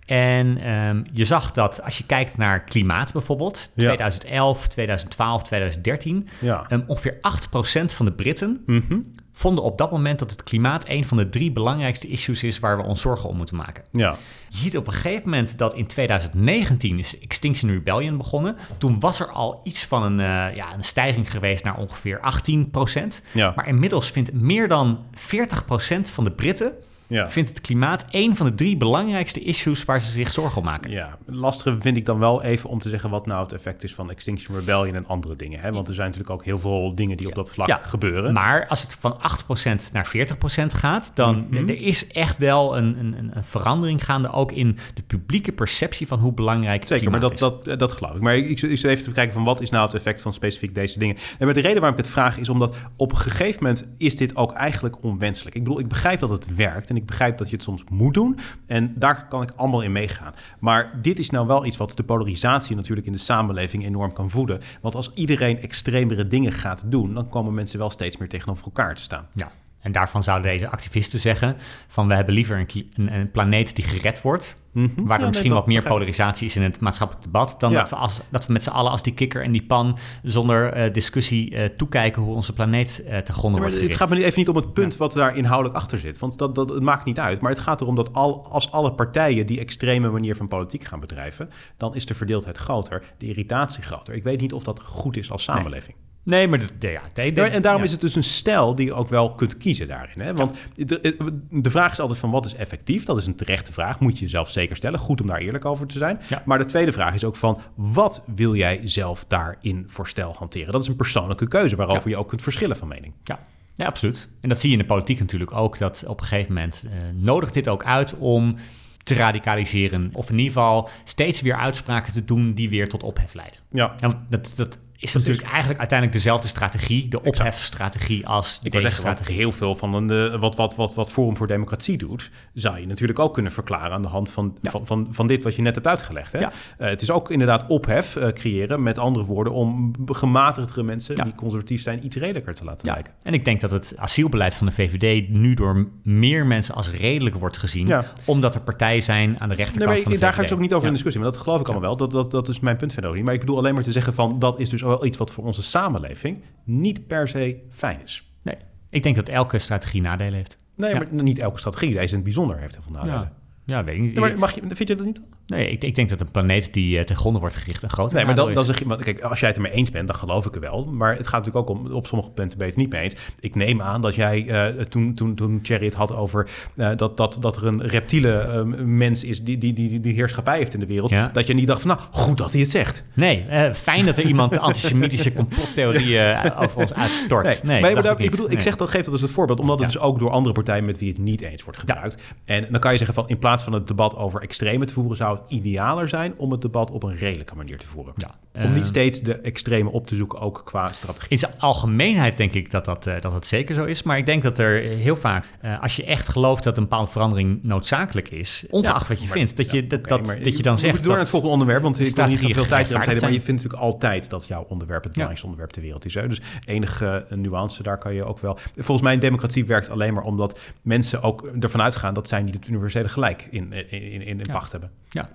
[0.07, 3.85] En ehm, je zag dat als je kijkt naar klimaat bijvoorbeeld, Ja.
[3.85, 6.65] 2011, 2012, 2013, ja.
[6.69, 8.99] ehm, ongeveer 8% van de Britten Mhm.
[9.43, 12.77] Vonden op dat moment dat het klimaat een van de drie belangrijkste issues is waar
[12.77, 13.85] we ons zorgen om moeten maken.
[13.91, 14.17] ja.
[14.49, 18.57] Je ziet op een gegeven moment dat in 2019 is Extinction Rebellion begonnen.
[18.79, 23.23] Toen was er al iets van een, eh, ja, een stijging geweest naar ongeveer 18%.
[23.33, 23.53] Ja.
[23.57, 26.73] Maar inmiddels vindt meer dan 40% van de Britten
[27.13, 27.31] Ja.
[27.31, 30.91] vindt het klimaat een van de drie belangrijkste issues waar ze zich zorgen om maken.
[30.91, 33.95] Ja, lastige vind ik dan wel even om te zeggen wat nou het effect is
[33.95, 35.61] van Extinction Rebellion en andere dingen.
[35.61, 35.73] Hè?
[35.73, 38.33] Want er zijn natuurlijk ook heel veel dingen die op dat vlak Ja, gebeuren.
[38.33, 41.69] Maar als het van 8% naar 40% gaat, dan Mhm.
[41.69, 46.19] er is echt wel een, een, een- verandering gaande, ook in de publieke perceptie van
[46.19, 47.65] hoe belangrijk Zeker, maar klimaat dat, is.
[47.65, 48.21] dat, dat geloof ik.
[48.21, 50.33] Maar ik, ik, ik zit even te kijken van wat is nou het effect van
[50.33, 51.17] specifiek deze dingen.
[51.39, 54.17] En maar de reden waarom ik het vraag is omdat op een gegeven moment is
[54.17, 55.57] dit ook eigenlijk onwenselijk.
[55.57, 58.15] Ik bedoel, ik begrijp dat het werkt en ik begrijp dat je het soms moet
[58.15, 58.39] doen.
[58.67, 60.35] En daar kan ik allemaal in meegaan.
[60.59, 64.31] Maar dit is nou wel iets wat de polarisatie natuurlijk in de samenleving enorm kan
[64.31, 64.61] voeden.
[64.81, 68.95] Want als iedereen extremere dingen gaat doen, dan komen mensen wel steeds meer tegenover elkaar
[68.95, 69.27] te staan.
[69.35, 69.53] Ja.
[69.83, 71.57] En daarvan zouden deze activisten zeggen
[71.89, 75.05] van we hebben liever een, een, een planeet die gered wordt, Mhm.
[75.05, 77.79] waar er misschien wat meer polarisatie is in het maatschappelijk debat, dan Ja.
[77.79, 80.73] dat, we als, dat we met z'n allen als die kikker en die pan zonder
[80.73, 84.15] eh, discussie eh, toekijken hoe onze planeet eh te gronden Ja, wordt het gaat me
[84.15, 86.19] nu even niet om het punt wat daar inhoudelijk achter zit.
[86.19, 87.41] Want dat, dat, het maakt niet uit.
[87.41, 91.01] Maar het gaat erom dat al, als alle partijen die extreme manier van politiek gaan
[91.01, 91.51] bedrijven...
[91.77, 94.15] dan is de verdeeldheid groter, de irritatie groter.
[94.15, 95.97] Ik weet niet of dat goed is als samenleving.
[95.97, 97.87] Nee, maar dat, ja, de- en daarom ja.
[97.87, 100.21] is het dus een stijl die je ook wel kunt kiezen daarin.
[100.21, 100.35] Hè?
[100.35, 101.17] Want de,
[101.51, 103.05] de vraag is altijd van wat is effectief?
[103.05, 104.01] Dat is een terechte vraag.
[104.01, 104.99] Moet je jezelf zeker stellen.
[104.99, 106.21] Goed om daar eerlijk over te zijn.
[106.29, 106.43] Ja.
[106.45, 110.73] Maar de tweede vraag is ook van wat wil jij zelf daarin voor stijl hanteren?
[110.73, 113.13] Dat is een persoonlijke keuze waarover je ook kunt verschillen van mening.
[113.25, 113.39] Ja.
[113.75, 114.29] ja, absoluut.
[114.41, 116.93] En dat zie je in de politiek natuurlijk ook, dat op een gegeven moment eh,
[117.15, 118.57] nodigt dit ook uit om
[119.03, 120.11] te radicaliseren.
[120.13, 123.59] Of in ieder geval steeds weer uitspraken te doen die weer tot ophef leiden.
[123.71, 123.95] Ja.
[124.29, 129.37] Dat, dat is natuurlijk eigenlijk uiteindelijk dezelfde strategie, de ophefstrategie als Ik wil deze strategie.
[129.37, 133.19] heel veel van eh, wat, wat, wat, wat Forum voor Democratie doet, zou je natuurlijk
[133.19, 135.87] ook kunnen verklaren aan de hand van, van, van, van dit wat je net hebt
[135.87, 136.33] uitgelegd.
[136.33, 136.39] Hè?
[136.39, 136.53] Ja.
[136.79, 141.25] Eh, het is ook inderdaad ophef eh, creëren, met andere woorden, om gematigdere mensen Ja.
[141.25, 143.13] die conservatief zijn iets redelijker te laten lijken.
[143.23, 147.37] en ik denk dat het asielbeleid van de VVD nu door meer mensen als redelijk
[147.37, 147.93] wordt gezien,
[148.25, 150.37] omdat er partijen zijn aan de Nee, rechterkant maar ik- van de daar VVD.
[150.37, 151.97] ga ik zo ook niet over in discussie, maar dat geloof ik allemaal wel.
[151.97, 153.25] Dat, dat, dat is mijn punt verder ook niet.
[153.25, 155.45] Maar ik bedoel alleen maar te zeggen van, dat is dus wel iets wat voor
[155.45, 158.31] onze samenleving niet per se fijn is.
[158.43, 158.57] Nee,
[158.89, 160.59] ik denk dat elke strategie nadelen heeft.
[160.77, 160.99] Nee, Ja.
[161.13, 163.33] maar niet elke strategie, deze in het bijzonder heeft heel veel nadelen.
[163.65, 164.13] Ja, ja weet ik niet.
[164.15, 165.17] Ja, maar mag je, vind je dat niet?
[165.17, 165.25] dan?
[165.53, 168.15] Nee, ik, ik denk dat een planeet die uh, ten gronde wordt gericht een grote
[168.15, 168.69] Nee, maar dan, dan is.
[168.69, 170.85] zeg je, want kijk, als jij het ermee eens bent, dan geloof ik er wel.
[170.85, 173.15] Maar het gaat natuurlijk ook om, op sommige punten ben je het niet mee eens.
[173.41, 177.17] Ik neem aan dat jij, eh, toen, toen, toen Thierry het had over eh, dat,
[177.17, 180.81] dat, dat er een reptiele eh, mens is die, die, die, die, heerschappij heeft in
[180.81, 181.31] de wereld, Ja.
[181.33, 183.05] dat je niet dacht van, nou, goed dat hij het zegt.
[183.15, 183.45] Nee,
[183.75, 187.63] fijn dat er iemand antisemitische complottheorieën over ons uitstort.
[187.63, 188.61] Nee, maar, dat maar daar- ik bedoel, ik Nee.
[188.63, 189.99] zeg dat geeft dat dus het voorbeeld, omdat het Ja.
[189.99, 192.23] dus ook door andere partijen met wie het niet eens wordt gebruikt.
[192.45, 195.17] En dan kan je zeggen van, in plaats van het debat over extreme te voeren,
[195.17, 198.15] zou het idealer zijn om het debat op een redelijke manier te voeren.
[198.17, 198.35] Ja.
[198.55, 201.31] Om niet Eh, steeds de extreme op te zoeken, ook qua strategie.
[201.31, 204.03] In zijn algemeenheid denk ik dat dat, eh, dat dat zeker zo is.
[204.03, 207.11] Maar ik denk dat er heel vaak, eh, als je echt gelooft dat een bepaalde
[207.11, 210.63] verandering noodzakelijk is, ongeacht wat je maar- vindt, dat je, dat, dat, maar dat je
[210.63, 210.93] dan we zegt.
[210.93, 213.21] moeten door naar het volgende onderwerp, want ik wil niet veel tijd besteden.
[213.21, 216.15] Maar je vindt natuurlijk altijd dat jouw onderwerp het belangrijkste onderwerp ter wereld is.
[216.15, 216.29] Hè?
[216.29, 218.59] Dus enige nuance, daar kan je ook wel...
[218.75, 222.55] Volgens mij, een democratie werkt alleen maar omdat mensen ook ervan uitgaan dat zij niet
[222.55, 224.91] het universele gelijk in, in, in, in, pacht hebben.
[225.11, 225.29] Ja.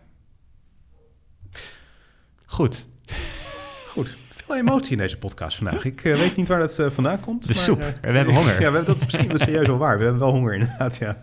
[2.45, 2.85] Goed.
[3.97, 5.85] Goed, veel emotie in deze podcast vandaag.
[5.85, 7.41] Ik eh, weet niet waar dat eh, vandaan komt.
[7.47, 7.79] De maar, soep.
[7.81, 8.51] eh, We hebben honger.
[8.53, 9.97] Ja, we hebben, dat is misschien wel serieus wel waar.
[9.97, 11.17] We hebben wel honger inderdaad, ja.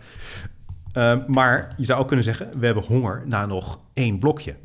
[0.91, 4.55] Eh, maar je zou ook kunnen zeggen, we hebben honger na nog één blokje.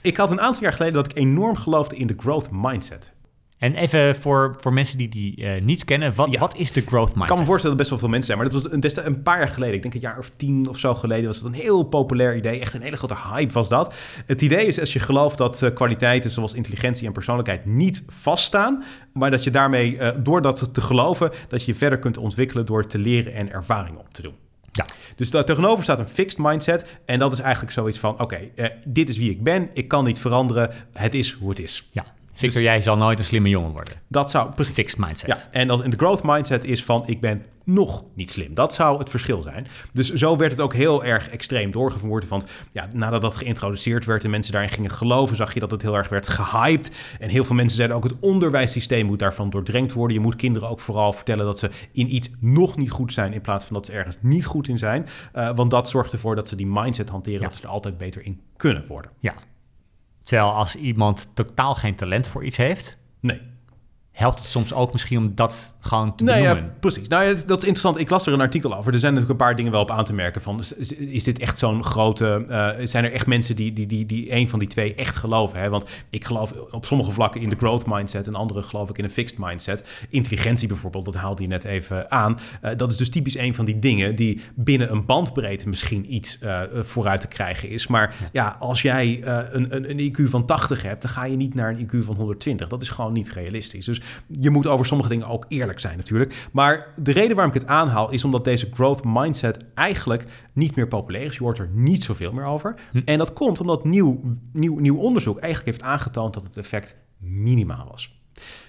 [0.00, 3.12] Ik had een aantal jaar geleden dat ik enorm geloofde in de growth mindset.
[3.62, 6.38] En even voor, voor mensen die die eh, niet kennen, wat, Ja.
[6.38, 7.22] wat is de growth mindset?
[7.22, 9.22] Ik kan me voorstellen dat best wel veel mensen zijn, maar dat was een, een
[9.22, 9.74] paar jaar geleden.
[9.74, 12.60] Ik denk een jaar of tien of zo geleden was het een heel populair idee.
[12.60, 13.94] Echt een hele grote hype was dat.
[14.26, 18.84] Het idee is als je gelooft dat eh, kwaliteiten zoals intelligentie en persoonlijkheid niet vaststaan,
[19.12, 22.66] maar dat je daarmee, eh, door dat te geloven, dat je je verder kunt ontwikkelen
[22.66, 24.34] door te leren en ervaring op te doen.
[24.72, 24.86] Ja.
[25.16, 26.98] Dus daar tegenover staat een fixed mindset.
[27.04, 28.38] En dat is eigenlijk zoiets van: oké,
[28.84, 29.68] dit is wie ik ben.
[29.72, 30.70] Ik kan niet veranderen.
[30.92, 31.88] Het is hoe het is.
[31.90, 32.04] Ja.
[32.42, 33.94] Victor, jij zal nooit een slimme jongen worden.
[34.08, 34.74] Dat zou precies.
[34.74, 35.28] Fixed mindset.
[35.28, 38.54] Ja, en dan in de growth mindset is van ik ben nog niet slim.
[38.54, 39.66] Dat zou het verschil zijn.
[39.92, 42.28] Dus zo werd het ook heel erg extreem doorgevoerd.
[42.28, 45.82] Want ja, nadat dat geïntroduceerd werd en mensen daarin gingen geloven, zag je dat het
[45.82, 46.90] heel erg werd gehyped.
[47.20, 50.16] En heel veel mensen zeiden ook het onderwijssysteem moet daarvan doordrenkt worden.
[50.16, 53.40] Je moet kinderen ook vooral vertellen dat ze in iets nog niet goed zijn in
[53.40, 55.06] plaats van dat ze ergens niet goed in zijn.
[55.32, 57.46] Eh, want dat zorgt ervoor dat ze die mindset hanteren, Ja.
[57.46, 59.10] dat ze er altijd beter in kunnen worden.
[59.20, 59.34] Ja.
[60.22, 63.40] Terwijl als iemand totaal geen talent voor iets heeft, Nee.
[64.12, 67.08] Helpt het soms ook misschien om dat gewoon te Nee, ja, precies.
[67.08, 67.98] Nou, ja, dat is interessant.
[67.98, 68.92] Ik las er een artikel over.
[68.92, 70.40] Er zijn natuurlijk een paar dingen wel op aan te merken.
[70.42, 72.44] Van, is, is- dit echt zo'n grote...
[72.48, 75.60] eh, zijn er echt mensen die, die, die, die een van die twee echt geloven?
[75.60, 75.68] Hè?
[75.68, 78.26] Want ik geloof op sommige vlakken in de growth mindset...
[78.26, 79.84] en andere geloof ik in een fixed mindset.
[80.08, 82.38] Intelligentie bijvoorbeeld, dat haalde je net even aan.
[82.60, 84.14] Eh, dat is dus typisch een van die dingen...
[84.14, 87.86] die binnen een bandbreedte misschien iets eh, vooruit te krijgen is.
[87.86, 91.02] Maar ja, als jij een, een, een IQ van 80 hebt...
[91.02, 92.68] dan ga je niet naar een IQ van 120.
[92.68, 93.84] Dat is gewoon niet realistisch.
[93.84, 96.48] Dus je moet over sommige dingen ook eerlijk zijn natuurlijk.
[96.52, 100.88] Maar de reden waarom ik het aanhaal is omdat deze growth mindset eigenlijk niet meer
[100.88, 101.36] populair is.
[101.36, 102.74] Je hoort er niet zoveel meer over.
[103.04, 104.20] En dat komt omdat nieuw,
[104.52, 108.20] nieuw, nieuw onderzoek eigenlijk heeft aangetoond dat het effect minimaal was.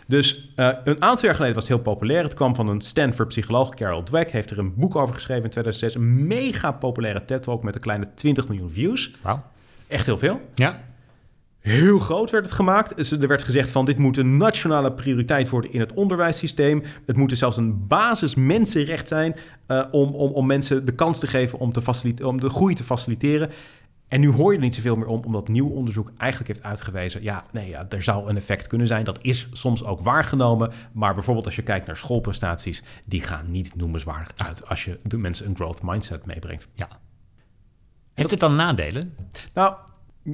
[0.07, 2.23] Dus eh, een aantal jaar geleden was het heel populair.
[2.23, 4.31] Het kwam van een Stanford-psycholoog, Carol Dweck.
[4.31, 5.95] Heeft er een boek over geschreven in 2006.
[5.95, 9.11] Een mega populaire TED-talk met een kleine 20 miljoen views.
[9.21, 9.43] Wauw.
[9.88, 10.41] Echt heel veel.
[10.55, 10.84] Ja.
[11.64, 12.97] Heel groot werd het gemaakt.
[12.97, 16.84] Dus er werd gezegd van dit moet een nationale prioriteit worden in het onderwijssysteem.
[17.05, 19.36] Het moet dus zelfs een basis mensenrecht zijn
[19.66, 22.76] eh, om, om, om mensen de kans te geven om, te facilite- om de groei
[22.76, 23.49] te faciliteren.
[24.07, 27.24] En nu hoor je er niet zoveel meer om, omdat nieuw onderzoek eigenlijk heeft uitgewezen...
[27.24, 29.03] ja, nee, ja, er zou een effect kunnen zijn.
[29.03, 30.72] Dat is soms ook waargenomen.
[30.91, 32.84] Maar bijvoorbeeld als je kijkt naar schoolprestaties...
[33.05, 36.68] die gaan niet noemenswaardig uit als je de mensen een growth mindset meebrengt.
[36.74, 36.88] ja.
[38.14, 39.16] Heeft het dan nadelen?
[39.53, 39.76] Nou,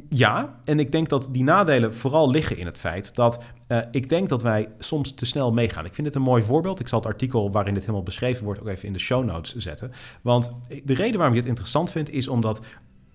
[0.09, 0.59] ja.
[0.63, 4.29] En ik denk dat die nadelen vooral liggen in het feit dat eh, ik denk
[4.29, 5.85] dat wij soms te snel meegaan.
[5.85, 6.79] Ik vind het een mooi voorbeeld.
[6.79, 9.55] Ik zal het artikel waarin dit helemaal beschreven wordt ook even in de show notes
[9.55, 9.91] zetten.
[10.21, 10.51] Want
[10.83, 12.61] de reden waarom ik dit interessant vind is omdat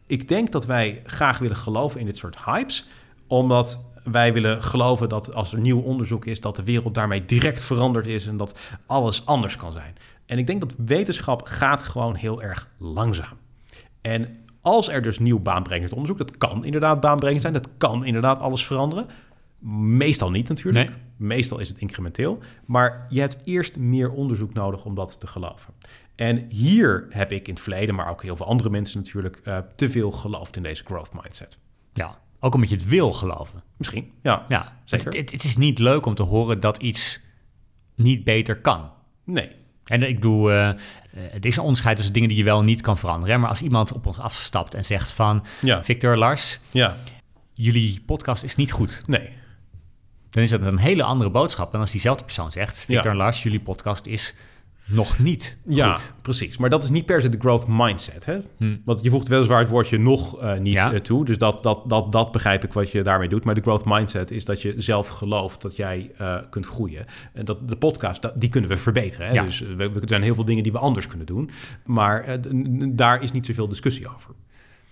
[0.07, 2.87] ik denk dat wij graag willen geloven in dit soort hypes.
[3.27, 7.62] Omdat wij willen geloven dat als er nieuw onderzoek is, dat de wereld daarmee direct
[7.62, 9.95] veranderd is en dat alles anders kan zijn.
[10.27, 13.37] En ik denk dat wetenschap gaat gewoon heel erg langzaam.
[14.01, 18.39] En als er dus nieuw baanbrengend onderzoek, dat kan inderdaad baanbrengend zijn, dat kan inderdaad
[18.39, 19.07] alles veranderen.
[19.97, 20.89] Meestal niet natuurlijk.
[20.89, 20.97] Nee.
[21.17, 22.43] Meestal is het incrementeel.
[22.65, 25.75] Maar je hebt eerst meer onderzoek nodig om dat te geloven.
[26.15, 29.59] En hier heb ik in het verleden, maar ook heel veel andere mensen natuurlijk, eh,
[29.77, 31.59] te veel geloofd in deze growth mindset.
[31.93, 32.19] Ja.
[32.41, 33.62] Ook omdat je het wil geloven.
[33.77, 34.45] Misschien, ja.
[34.49, 34.81] Ja.
[34.85, 35.07] Zeker.
[35.07, 37.21] Het, het, het is niet leuk om te horen dat iets
[37.95, 38.91] niet beter kan.
[39.25, 39.51] Nee,
[39.85, 40.71] En ik bedoel, eh,
[41.15, 43.35] eh, er is een onderscheid tussen dingen die je wel en niet kan veranderen.
[43.35, 43.41] hè.
[43.41, 45.45] Maar als iemand op ons afstapt en zegt van...
[45.61, 46.97] ja, Victor, Lars, ja,
[47.53, 49.03] jullie podcast is niet goed.
[49.07, 49.29] nee,
[50.31, 52.85] Dan is dat een hele andere boodschap dan als diezelfde persoon zegt...
[52.85, 54.35] Victor en Lars, jullie podcast is
[54.87, 56.12] nog niet Ja, goed.
[56.22, 56.57] precies.
[56.57, 58.24] Maar dat is niet per se de growth mindset.
[58.24, 58.39] Hè?
[58.57, 58.76] Hm.
[58.85, 60.93] Want je voegt weliswaar het woordje nog eh, niet Ja.
[60.93, 61.24] eh, toe.
[61.24, 63.45] Dus dat, dat, dat, dat begrijp ik wat je daarmee doet.
[63.45, 67.05] Maar de growth mindset is dat je zelf gelooft dat jij eh, kunt groeien.
[67.32, 69.26] En dat de podcast, dat- die kunnen we verbeteren.
[69.26, 69.32] Hè?
[69.32, 69.43] Ja.
[69.45, 71.51] Dus we, er zijn heel veel dingen die we anders kunnen doen.
[71.85, 72.39] Maar
[72.89, 74.35] daar is niet zoveel discussie over.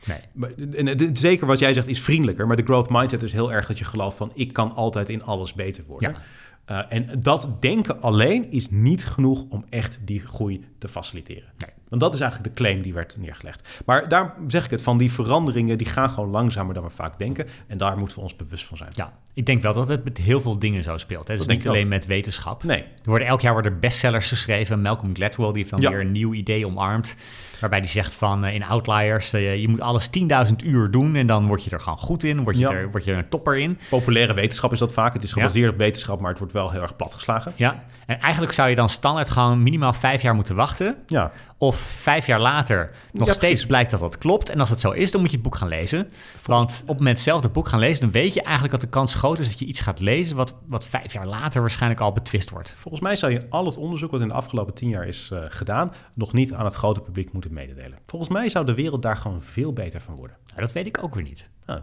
[0.06, 0.18] Nee.
[0.32, 2.46] Maar, en het- zeker wat jij zegt is vriendelijker.
[2.46, 4.30] Maar de growth mindset is heel erg dat je gelooft van...
[4.34, 6.10] ik kan altijd in alles beter worden.
[6.10, 6.16] Ja.
[6.64, 11.52] Eh, en dat denken alleen is niet genoeg om echt die groei te faciliteren.
[11.58, 11.70] Nee.
[11.92, 13.68] Want dat is eigenlijk de claim die werd neergelegd.
[13.86, 17.18] Maar daar zeg ik het van, die veranderingen die gaan gewoon langzamer dan we vaak
[17.18, 17.46] denken.
[17.66, 18.90] En daar moeten we ons bewust van zijn.
[18.94, 21.28] Ja, ik denk wel dat het met heel veel dingen zo speelt.
[21.28, 21.36] Hè.
[21.36, 22.62] Dus niet alleen met wetenschap.
[22.64, 24.82] Nee, Er worden elk jaar worden bestsellers geschreven.
[24.82, 25.90] Malcolm Gladwell die heeft dan Ja.
[25.90, 27.16] weer een nieuw idee omarmd.
[27.60, 31.26] Waarbij hij zegt van eh, in Outliers, eh, je moet alles 10.000 uur doen en
[31.26, 32.42] dan word je er gewoon goed in.
[32.42, 32.70] Word je, Ja.
[32.72, 33.78] er, word je er een topper in.
[33.90, 35.12] populaire wetenschap is dat vaak.
[35.12, 35.34] Het is Ja.
[35.40, 37.52] gebaseerd op wetenschap, maar het wordt wel heel erg platgeslagen.
[37.56, 40.96] Ja, en eigenlijk zou je dan standaard gewoon minimaal vijf jaar moeten wachten.
[41.06, 43.66] Ja, Of vijf jaar later nog Ja, steeds precies.
[43.66, 44.48] blijkt dat dat klopt.
[44.50, 46.10] En als het zo is, dan moet je het boek gaan lezen.
[46.46, 48.88] Want op het moment zelf het boek gaan lezen, dan weet je eigenlijk dat de
[48.88, 52.12] kans groot is dat je iets gaat lezen wat, wat vijf jaar later waarschijnlijk al
[52.12, 52.74] betwist wordt.
[52.76, 55.38] volgens mij zou je al het onderzoek wat in de afgelopen tien jaar is eh,
[55.48, 55.92] gedaan...
[56.14, 57.98] nog niet aan het grote publiek moeten mededelen.
[58.06, 60.36] Volgens mij zou de wereld daar gewoon veel beter van worden.
[60.46, 61.50] Nou, dat weet ik ook weer niet.
[61.66, 61.80] Nou,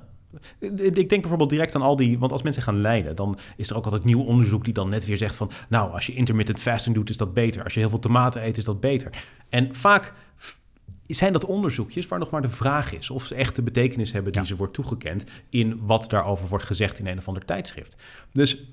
[0.59, 2.19] ik denk bijvoorbeeld direct aan al die...
[2.19, 4.63] Want als mensen gaan lijden, dan is er ook altijd nieuw onderzoek...
[4.65, 5.51] die dan net weer zegt van...
[5.69, 7.63] nou, als je intermittent fasting doet, is dat beter.
[7.63, 9.23] Als je heel veel tomaten eet, is dat beter.
[9.49, 10.13] En vaak
[11.03, 13.09] zijn dat onderzoekjes waar nog maar de vraag is...
[13.09, 14.47] of ze echt de betekenis hebben die Ja.
[14.47, 15.23] ze wordt toegekend...
[15.49, 17.95] in wat daarover wordt gezegd in een of ander tijdschrift.
[18.33, 18.63] Dus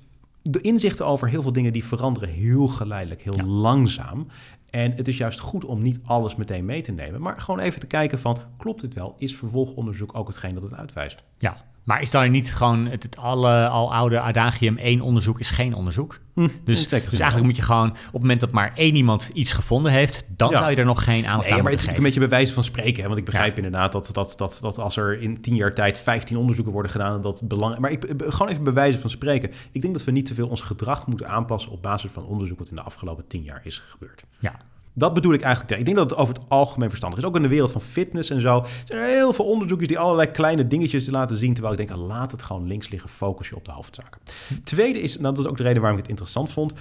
[0.43, 1.73] de inzichten over heel veel dingen...
[1.73, 3.45] die veranderen heel geleidelijk, heel Ja.
[3.45, 4.27] langzaam...
[4.71, 7.81] En het is juist goed om niet alles meteen mee te nemen, maar gewoon even
[7.81, 9.15] te kijken van, klopt dit wel?
[9.19, 11.23] Is vervolgonderzoek ook hetgeen dat het uitwijst?
[11.39, 15.51] Ja, maar is dan niet gewoon het, het alle, al oude adagium één onderzoek is
[15.51, 16.19] geen onderzoek?
[16.35, 19.53] Hm, Dus, dus eigenlijk moet je gewoon, op het moment dat maar één iemand iets
[19.53, 20.59] gevonden heeft, dan Ja.
[20.59, 22.53] zou je er nog geen aandacht Nee, aan maar het is een beetje bij wijze
[22.53, 23.01] van spreken.
[23.01, 23.07] Hè?
[23.07, 26.37] Want ik begrijp inderdaad dat, dat, dat, dat als er in tien jaar tijd 15
[26.37, 27.15] onderzoeken worden gedaan...
[27.15, 27.81] en dat belangrijk.
[27.83, 29.51] Maar ik, eh, gewoon even bij wijze van spreken.
[29.73, 31.73] Ik denk dat we niet te veel ons gedrag moeten aanpassen...
[31.73, 34.25] op basis van onderzoek wat in de afgelopen tien jaar is gebeurd.
[34.39, 34.55] Ja,
[34.99, 35.79] Dat bedoel ik eigenlijk.
[35.79, 37.25] Ik denk dat het over het algemeen verstandig is.
[37.25, 38.67] Ook in de wereld van fitness en zo.
[38.85, 41.53] zijn er heel veel onderzoekjes die allerlei kleine dingetjes laten zien.
[41.53, 43.11] Terwijl ik denk, ah, laat het gewoon links liggen.
[43.11, 44.21] Focus je op de hoofdzaken.
[44.65, 46.73] Tweede is, en dat is ook de reden waarom ik het interessant vond.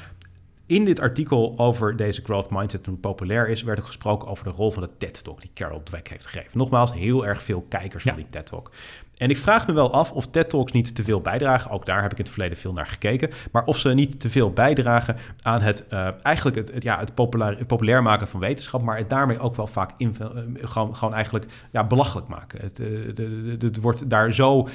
[0.65, 4.49] In dit artikel over deze growth mindset toen populair is, werd ook gesproken over de
[4.49, 6.57] rol van de TED-talk die Carol Dweck heeft gegeven.
[6.57, 8.71] Nogmaals, heel erg veel kijkers van die TED-talk.
[9.17, 11.71] En ik vraag me wel af of TED-talks niet te veel bijdragen.
[11.71, 13.29] Ook daar heb ik in het verleden veel naar gekeken.
[13.51, 17.65] Maar of ze niet te veel bijdragen aan het, eh, eigenlijk het, ja, het, populair,
[17.65, 18.81] populair maken van wetenschap.
[18.81, 20.07] Maar het daarmee ook wel vaak eh,
[20.55, 22.61] gewoon, gewoon eigenlijk ja, belachelijk maken.
[22.61, 24.67] Het, eh, de- het wordt daar zo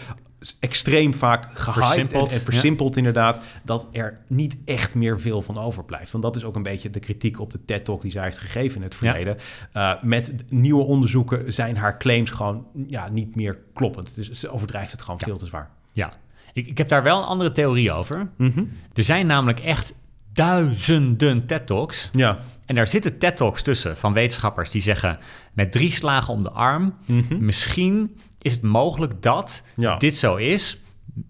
[0.61, 2.99] extreem vaak gehyped en, Versimpeld, ja.
[2.99, 6.13] inderdaad, dat er niet echt meer veel van overblijft.
[6.13, 8.77] Want dat is ook een beetje de kritiek op de TED-talk die zij heeft gegeven
[8.77, 8.99] in het Ja.
[8.99, 9.37] verleden.
[9.73, 14.15] Eh, met nieuwe onderzoeken zijn haar claims gewoon ja, niet meer kloppend.
[14.15, 15.27] Dus ze overdrijft het gewoon Ja.
[15.27, 15.71] veel te zwaar.
[15.93, 16.13] ja.
[16.53, 18.29] Ik, ik heb daar wel een andere theorie over.
[18.37, 18.65] Mhm.
[18.95, 19.93] Er zijn namelijk echt
[20.33, 22.09] duizenden TED-talks.
[22.13, 22.39] Ja.
[22.67, 25.19] En daar zitten TED-talks tussen van wetenschappers die zeggen...
[25.53, 27.45] met drie slagen om de arm, Mhm.
[27.45, 29.97] misschien is het mogelijk dat Ja.
[29.97, 30.81] dit zo is...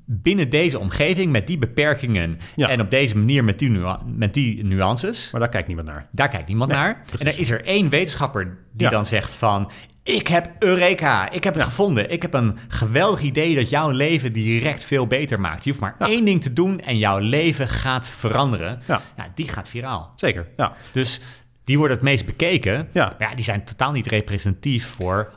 [0.04, 2.38] binnen deze omgeving, met die beperkingen...
[2.56, 2.68] Ja.
[2.68, 5.28] en op deze manier met die, met die nuances...
[5.30, 6.08] Maar daar kijkt niemand naar.
[6.10, 7.00] Daar kijkt niemand Nee, naar.
[7.06, 7.20] precies.
[7.20, 8.88] En er is er één wetenschapper die Ja.
[8.88, 9.70] dan zegt van...
[10.02, 12.10] Ik heb Eureka, ik heb het gevonden.
[12.10, 15.64] Ik heb een geweldig idee dat jouw leven direct veel beter maakt.
[15.64, 18.80] Je hoeft maar één ding te doen en jouw leven gaat veranderen.
[18.86, 19.00] Ja.
[19.16, 20.12] Ja, die gaat viraal.
[20.16, 20.72] Zeker, ja.
[20.92, 21.20] Dus
[21.64, 22.88] die worden het meest bekeken.
[22.92, 23.14] Ja.
[23.18, 25.32] Maar ja, die zijn totaal niet representatief voor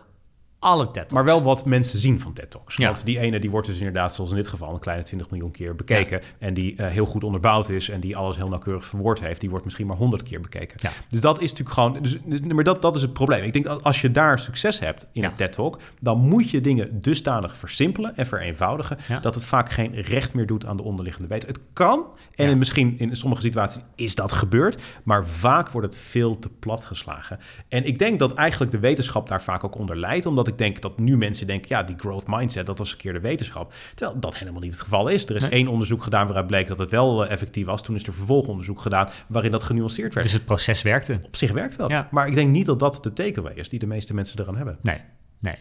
[0.64, 2.76] alle TED Maar wel wat mensen zien van TED Talks.
[2.76, 2.86] Ja.
[2.86, 5.52] Want die ene die wordt dus inderdaad, zoals in dit geval, een kleine 20 miljoen
[5.52, 6.22] keer bekeken.
[6.38, 9.40] En die eh, heel goed onderbouwd is en die alles heel nauwkeurig verwoord heeft.
[9.40, 10.78] Die wordt misschien maar 100 keer bekeken.
[10.82, 10.90] Ja.
[11.10, 11.98] Dus dat is natuurlijk gewoon.
[12.02, 13.44] Dus, dus- maar dat, dat is het probleem.
[13.44, 16.62] Ik denk dat als je daar succes hebt in een TED Talk, dan moet je
[16.62, 18.98] dingen dusdanig versimpelen en vereenvoudigen.
[19.22, 21.48] Dat het vaak geen recht meer doet aan de onderliggende weten.
[21.48, 22.06] Het kan.
[22.36, 24.82] En in misschien in sommige situaties is dat gebeurd.
[25.04, 27.40] Maar vaak wordt het veel te plat geslagen.
[27.68, 30.26] En ik denk dat eigenlijk de wetenschap daar vaak ook onder leidt.
[30.26, 33.14] Omdat ik denk dat nu mensen denken, ja, die growth mindset, dat was een keer
[33.14, 33.74] de wetenschap.
[33.96, 35.26] Terwijl dat helemaal niet het geval is.
[35.26, 35.52] Er is Nee.
[35.52, 37.82] één onderzoek gedaan waaruit bleek dat het wel eh, effectief was.
[37.84, 40.26] Toen is er vervolgonderzoek gedaan waarin dat genuanceerd werd.
[40.26, 41.20] Dus het proces werkte.
[41.26, 41.90] Op zich werkt dat.
[41.90, 42.08] Ja.
[42.12, 44.78] Maar ik denk niet dat dat de takeaway is die de meeste mensen eraan hebben.
[44.82, 44.98] Nee,
[45.40, 45.56] nee.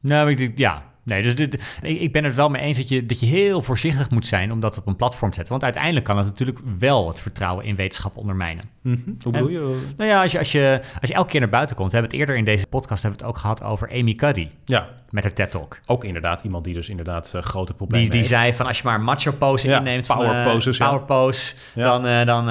[0.00, 0.94] Nou, ik denk, ja.
[1.06, 3.62] Nee, dus dit, ik ik ben het wel mee eens dat je, dat je heel
[3.62, 5.52] voorzichtig moet zijn om dat op een platform te zetten.
[5.52, 8.64] Want uiteindelijk kan het natuurlijk wel het vertrouwen in wetenschap ondermijnen.
[8.82, 8.98] Mhm.
[9.22, 9.78] Hoe bedoel je?
[9.96, 11.90] Nou ja, als je, als, je, als je elke keer naar buiten komt.
[11.90, 14.48] We hebben het eerder in deze podcast hebben we het ook gehad over Amy Cuddy
[14.64, 15.80] Ja, met haar TED Talk.
[15.86, 18.30] ook inderdaad iemand die dus inderdaad eh, grote Die, problemen die heeft.
[18.30, 20.86] zei van als je maar een macho pose Ja, inneemt, power van, eh, poses, ja.
[20.88, 21.84] power pose, Ja.
[21.84, 22.44] dan, eh, dan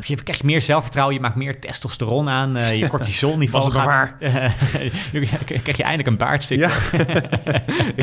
[0.00, 4.16] je krijg je meer zelfvertrouwen, je maakt meer testosteron aan, je cortisolniveau Was het maar
[4.20, 4.32] gaat,
[5.12, 6.60] je krijg je eindelijk een baardstick.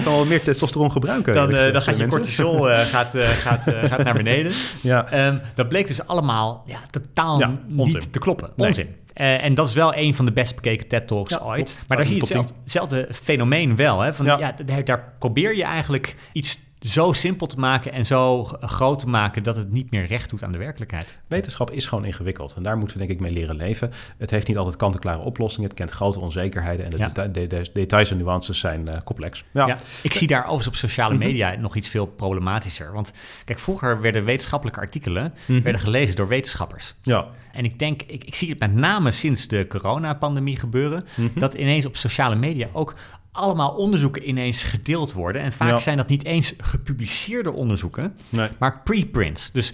[0.04, 1.34] Kan wel meer testosteron gebruiken.
[1.34, 2.10] Dan, eh, dan gaat je mensen.
[2.10, 4.52] cortisol eh, gaat, eh, gaat, gaat naar beneden.
[4.82, 8.50] Ja, Ehm, dat bleek dus allemaal ja, totaal Ja, niet te kloppen.
[8.56, 8.68] Nee.
[8.68, 8.96] Onzin.
[9.14, 11.80] En dat is wel een van de best bekeken TED-talks Ja, ooit.
[11.88, 14.00] Maar daar zie je hetzelfde, hetzelfde fenomeen wel.
[14.02, 14.14] Hè?
[14.14, 14.38] Van, Ja.
[14.38, 14.56] ja.
[14.66, 19.44] daar, daar probeer je eigenlijk iets zo simpel te maken en zo groot te maken
[19.44, 21.18] dat het niet meer recht doet aan de werkelijkheid.
[21.28, 22.54] wetenschap is gewoon ingewikkeld.
[22.54, 23.92] En daar moeten we denk ik mee leren leven.
[24.18, 25.70] Het heeft niet altijd kant-en-klare oplossingen.
[25.70, 26.86] Het kent grote onzekerheden.
[26.86, 27.08] En de, Ja.
[27.08, 29.44] deta- de- de- details en nuances zijn eh, complex.
[29.52, 29.78] Ja, Ja.
[30.04, 31.24] Ik zie daar overigens op sociale Mhm.
[31.26, 32.92] media nog iets veel problematischer.
[32.94, 33.12] Want
[33.46, 35.62] kijk, vroeger werden wetenschappelijke artikelen Mhm.
[35.62, 36.96] werden gelezen door wetenschappers.
[37.02, 37.28] ja.
[37.52, 41.40] En ik denk, ik, ik zie het met name sinds de coronapandemie gebeuren, Mhm.
[41.40, 42.94] dat ineens op sociale media ook
[43.32, 45.42] allemaal onderzoeken ineens gedeeld worden.
[45.42, 45.80] En vaak Ja.
[45.80, 48.50] zijn dat niet eens gepubliceerde onderzoeken, Nee.
[48.60, 49.52] maar preprints.
[49.52, 49.74] Dus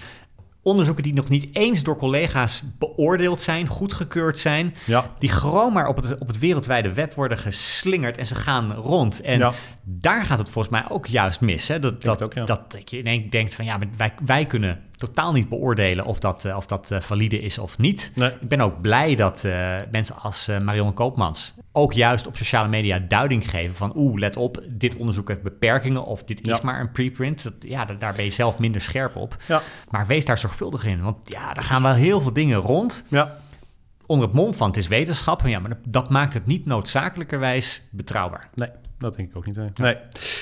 [0.62, 5.12] onderzoeken die nog niet eens door collega's beoordeeld zijn, goedgekeurd zijn, Ja.
[5.20, 9.22] die gewoon maar op het, op het wereldwijde web worden geslingerd en ze gaan rond.
[9.22, 9.52] En Ja.
[9.84, 11.68] daar gaat het volgens mij ook juist mis.
[11.68, 11.80] Hè?
[11.80, 12.46] Dat, dat, ook, ja.
[12.46, 16.20] dat, dat je ineens denkt van ja, maar wij, wij kunnen totaal niet beoordelen of
[16.20, 18.12] dat, eh, of dat eh, valide is of niet.
[18.16, 18.30] Nee.
[18.42, 23.00] Ik ben ook blij dat eh, mensen als Marion Koopmans ook juist op sociale media
[23.00, 26.64] duiding geven van oeh, let op, dit onderzoek heeft beperkingen of dit is Ja.
[26.64, 27.44] maar een preprint.
[27.44, 29.38] Dat, ja, daar, ben je zelf minder scherp op.
[29.48, 29.62] Ja.
[29.90, 33.38] Maar wees daar zorgvuldig in, want ja, daar gaan wel heel veel dingen rond Ja.
[34.06, 35.42] onder het mom van het is wetenschap.
[35.48, 38.50] Ja, maar dat, dat maakt het niet noodzakelijkerwijs betrouwbaar.
[38.54, 39.56] Nee, dat denk ik ook niet.
[39.56, 39.98] Nee, nee.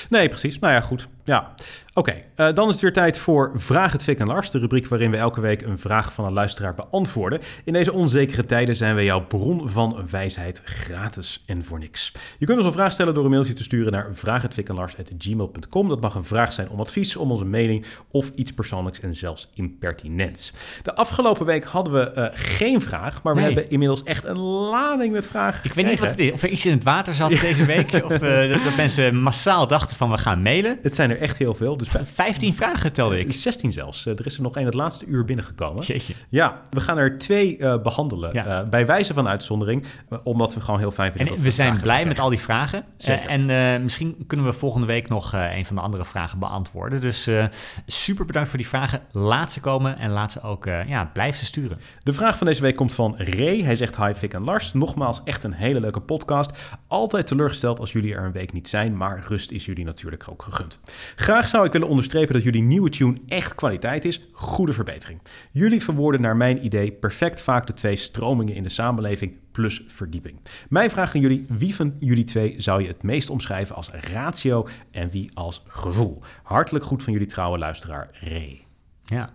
[0.08, 0.58] nee precies.
[0.58, 1.08] Nou ja, goed.
[1.24, 1.54] Ja,
[1.94, 2.14] oké.
[2.34, 5.10] eh, dan is het weer tijd voor Vraag het Fik en Lars, de rubriek waarin
[5.10, 7.40] we elke week een vraag van een luisteraar beantwoorden.
[7.64, 12.12] In deze onzekere tijden zijn we jouw bron van wijsheid gratis en voor niks.
[12.38, 15.88] Je kunt ons een vraag stellen door een mailtje te sturen naar vraaghetfikenlars.gmail.com.
[15.88, 19.50] Dat mag een vraag zijn om advies, om onze mening of iets persoonlijks en zelfs
[19.54, 20.52] impertinents.
[20.82, 23.52] De afgelopen week hadden we eh, geen vraag, maar we Nee.
[23.52, 26.48] hebben inmiddels echt een lading met vragen Ik weet niet wat het is, of er
[26.48, 30.10] iets in het water zat deze week, of eh, dat, dat mensen massaal dachten van
[30.10, 30.78] we gaan mailen.
[30.82, 33.32] Het zijn er echt heel veel, dus 15 vragen telde ik.
[33.32, 34.06] 16 zelfs.
[34.06, 35.84] Eh, er is er nog één het laatste uur binnengekomen.
[35.84, 36.14] Jeetje.
[36.28, 38.32] Ja, we gaan er twee eh, behandelen.
[38.32, 38.46] Ja.
[38.46, 41.80] Eh, bij wijze van uitzondering, eh, omdat we gewoon heel fijn vinden En we zijn
[41.80, 42.84] blij met al die vragen.
[42.98, 46.38] Eh, en eh, misschien kunnen we volgende week nog eh, een van de andere vragen
[46.38, 47.00] beantwoorden.
[47.00, 47.44] Dus eh,
[47.86, 49.00] super bedankt voor die vragen.
[49.10, 51.78] Laat ze komen en laat ze ook, eh, ja, blijf ze sturen.
[52.02, 53.62] De vraag van deze week komt van Ray.
[53.62, 54.72] Hij zegt hi Fik en Lars.
[54.72, 56.52] Nogmaals, echt een hele leuke podcast.
[56.86, 60.42] Altijd teleurgesteld als jullie er een week niet zijn, maar rust is jullie natuurlijk ook
[60.42, 60.80] gegund.
[61.16, 64.28] Graag zou ik willen onderstrepen dat jullie nieuwe tune echt kwaliteit is.
[64.32, 65.20] Goede verbetering.
[65.50, 70.40] Jullie verwoorden naar mijn idee perfect vaak de twee stromingen in de samenleving plus verdieping.
[70.68, 74.68] Mijn vraag aan jullie, wie van jullie twee zou je het meest omschrijven als ratio
[74.90, 76.22] en wie als gevoel?
[76.42, 78.64] Hartelijk goed van jullie trouwe luisteraar Ray.
[79.04, 79.30] Ja.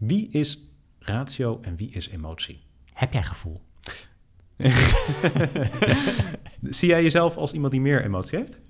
[0.00, 0.68] Wie is
[0.98, 2.62] ratio en wie is emotie?
[2.92, 3.60] Heb jij gevoel?
[6.60, 8.60] Zie jij jezelf als iemand die meer emotie heeft?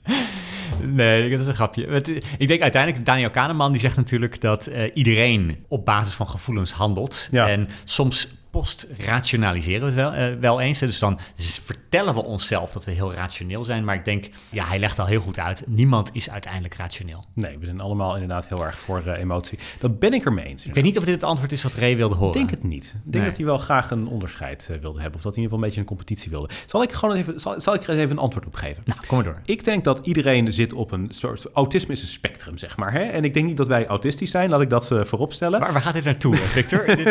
[0.83, 2.03] Nee, dat is een grapje.
[2.39, 6.73] Ik denk uiteindelijk, Daniel Kahneman die zegt natuurlijk dat eh, iedereen op basis van gevoelens
[6.73, 7.29] handelt.
[7.31, 7.49] Ja.
[7.49, 10.79] En soms post-rationaliseren we het wel, eh, wel eens.
[10.79, 11.19] Dus dan
[11.65, 13.85] vertellen we onszelf dat we heel rationeel zijn.
[13.85, 15.65] Maar ik denk, ja, hij legt al heel goed uit.
[15.67, 17.25] Niemand is uiteindelijk rationeel.
[17.33, 19.59] Nee, we zijn allemaal inderdaad heel erg voor eh, emotie.
[19.79, 20.67] Dat ben ik ermee eens.
[20.67, 22.41] Ik weet niet of dit het antwoord is wat Ray wilde horen.
[22.41, 22.85] Ik denk het niet.
[22.85, 23.25] Ik denk Nee.
[23.25, 25.17] dat hij wel graag een onderscheid eh, wilde hebben.
[25.17, 26.49] Of dat hij in ieder geval een beetje een competitie wilde.
[26.67, 28.83] Zal ik gewoon even, zal, zal ik er eens even een antwoord op geven?
[28.85, 29.41] Nou, kom maar door.
[29.45, 31.47] Ik denk dat iedereen zit op een soort...
[31.53, 32.93] Autisme is een spectrum, zeg maar.
[32.93, 33.03] Hè?
[33.03, 34.51] En ik denk niet dat wij autistisch zijn.
[34.51, 35.61] Laat ik dat eh, voorop stellen.
[35.61, 36.85] Waar, waar gaat dit naartoe, Victor?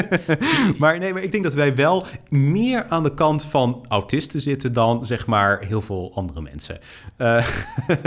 [0.78, 4.74] Maar nee, maar ik denk dat wij wel meer aan de kant van autisten zitten
[4.74, 6.80] dan zeg maar heel veel andere mensen.
[7.18, 7.46] Eh,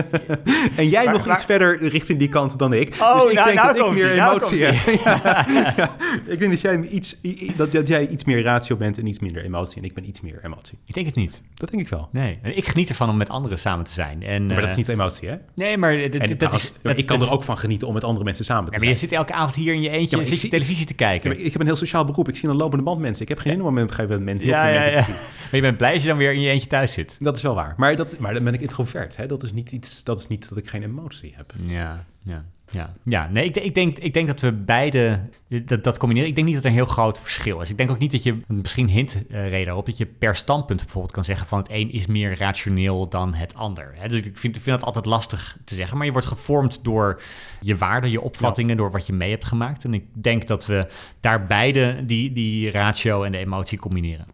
[0.77, 2.97] en jij nog iets verder richting die kant dan ik.
[3.01, 5.01] Oh, dus ik nou- denk nou dat ik komt meer nou emotie komt heb.
[5.05, 5.97] ja, ja.
[6.27, 7.16] Ik denk dat jij, iets,
[7.57, 9.79] dat, dat jij iets meer ratio bent en iets minder emotie.
[9.79, 10.79] En ik ben iets meer emotie.
[10.85, 11.43] ik denk het niet.
[11.55, 12.09] Dat denk ik wel.
[12.12, 14.22] Nee, ik geniet ervan om met anderen samen te zijn.
[14.22, 15.37] En, Maar dat is eh, niet emotie, hè?
[15.55, 16.72] Nee, maar dat is...
[16.83, 18.87] dat- ik kan er ook van genieten om met andere mensen samen te Ja, maar
[18.87, 19.01] zijn.
[19.01, 21.45] je zit elke avond hier in je eentje Ja, zit je televisie te kijken.
[21.45, 22.29] ik heb een heel sociaal beroep.
[22.29, 23.15] Ik zie een lopende band mensen.
[23.20, 25.14] Ik heb geen zin om met een gegeven moment Ja, mensen te zien.
[25.14, 27.16] Maar je bent blij als je dan weer in je eentje thuis zit.
[27.18, 27.74] Dat is wel waar.
[27.76, 29.16] Maar, dat, maar dan ben ik introvert.
[29.16, 29.26] Hè?
[29.26, 30.04] Dat is niet iets.
[30.04, 31.52] Dat is niet dat ik geen emotie heb.
[31.56, 32.44] Ja, ja.
[32.70, 36.28] Ja, ja nee, ik, ik, denk, ik denk dat we beide dat, dat combineren.
[36.28, 37.70] Ik denk niet dat er een heel groot verschil is.
[37.70, 40.80] Ik denk ook niet dat je, misschien hint uh, reden op, dat je per standpunt
[40.80, 43.92] bijvoorbeeld kan zeggen van het een is meer rationeel dan het ander.
[43.94, 44.08] Hè?
[44.08, 45.96] Dus ik vind, ik vind dat altijd lastig te zeggen.
[45.96, 47.22] Maar je wordt gevormd door
[47.60, 49.84] je waarden, je opvattingen, door wat je mee hebt gemaakt.
[49.84, 50.86] En ik denk dat we
[51.20, 54.26] daar beide die, die ratio en de emotie combineren.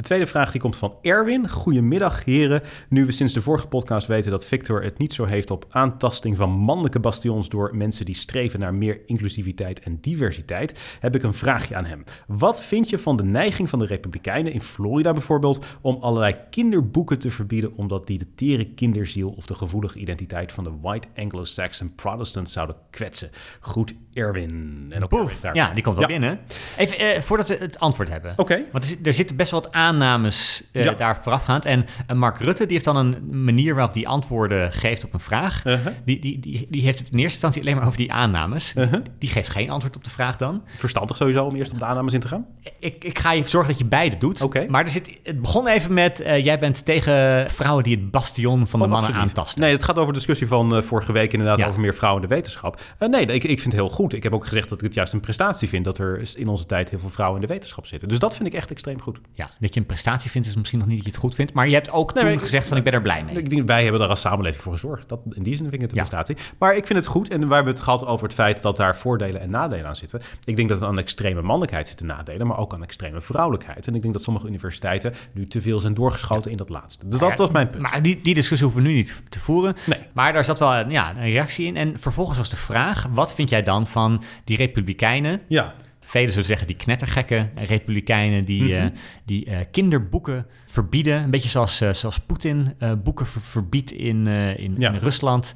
[0.00, 1.48] De tweede vraag die komt van Erwin.
[1.48, 2.62] Goedemiddag heren.
[2.88, 6.36] Nu we sinds de vorige podcast weten dat Victor het niet zo heeft op aantasting
[6.36, 11.34] van mannelijke bastions door mensen die streven naar meer inclusiviteit en diversiteit, heb ik een
[11.34, 12.04] vraagje aan hem.
[12.26, 17.18] Wat vind je van de neiging van de Republikeinen in Florida bijvoorbeeld om allerlei kinderboeken
[17.18, 21.94] te verbieden omdat die de tere kinderziel of de gevoelige identiteit van de white Anglo-Saxon
[21.94, 23.30] Protestants zouden kwetsen?
[23.60, 24.86] Goed, Erwin.
[24.90, 26.40] En ook Ja, die komt wel binnen.
[26.76, 28.32] Even eh, voordat we het antwoord hebben.
[28.36, 28.64] Oké.
[28.72, 31.64] Want er, zitten best wel wat aannames uh, daar voorafgaand.
[31.64, 35.20] En uh, Mark Rutte die heeft dan een manier waarop die antwoorden geeft op een
[35.20, 35.62] vraag.
[35.62, 35.86] -huh.
[36.04, 38.72] die, die, die, die heeft het in eerste instantie alleen maar over die aannames.
[38.72, 38.92] -huh.
[39.18, 40.62] Die geeft geen antwoord op de vraag dan.
[40.76, 42.46] Verstandig sowieso om eerst op de aannames in te gaan.
[42.78, 44.42] Ik, ik ga je zorgen dat je beide doet.
[44.42, 44.66] Oké.
[44.68, 48.80] Maar er zit, het begon even met, jij bent tegen vrouwen die het bastion van
[48.80, 49.28] de oh, mannen absoluut.
[49.28, 49.60] aantasten.
[49.60, 51.66] Nee, het gaat over de discussie van vorige week inderdaad ja.
[51.66, 52.80] over meer vrouwen in de wetenschap.
[52.98, 54.12] nee, ik, ik vind het heel goed.
[54.12, 56.66] Ik heb ook gezegd dat ik het juist een prestatie vind dat er in onze
[56.66, 58.08] tijd heel veel vrouwen in de wetenschap zitten.
[58.08, 59.20] Dus dat vind ik echt extreem goed.
[59.32, 61.52] Ja, dat je een prestatie vindt is misschien nog niet dat je het goed vindt,
[61.52, 63.36] maar je hebt ook nee, toen gezegd van ik ben er blij mee.
[63.36, 65.08] Ik denk, wij hebben daar als samenleving voor gezorgd.
[65.08, 66.02] Dat, in die zin vind ik het een ja.
[66.02, 66.36] prestatie.
[66.58, 68.96] Maar ik vind het goed en we hebben het gehad over het feit dat daar
[68.96, 70.20] voordelen en nadelen aan zitten.
[70.44, 73.86] Ik denk dat het aan extreme mannelijkheid zitten nadelen, maar ook aan extreme vrouwelijkheid.
[73.86, 77.08] En ik denk dat sommige universiteiten nu te veel zijn doorgeschoten in dat laatste.
[77.08, 77.82] Dus dat, is mijn punt.
[77.82, 79.74] Maar die, die discussie hoeven we nu niet te voeren.
[79.86, 79.98] Nee.
[80.12, 81.76] Maar daar zat wel ja, een reactie in.
[81.76, 85.74] En vervolgens was de vraag, wat vind jij dan van die republikeinen ja.
[86.10, 88.86] Velen zullen zeggen die knettergekke republikeinen die, mm -hmm.
[88.86, 88.90] uh,
[89.24, 91.22] die uh, kinderboeken verbieden.
[91.22, 94.92] Een beetje zoals, uh, zoals Poetin boeken ver verbiedt in, in, ja.
[94.92, 95.54] in, Rusland.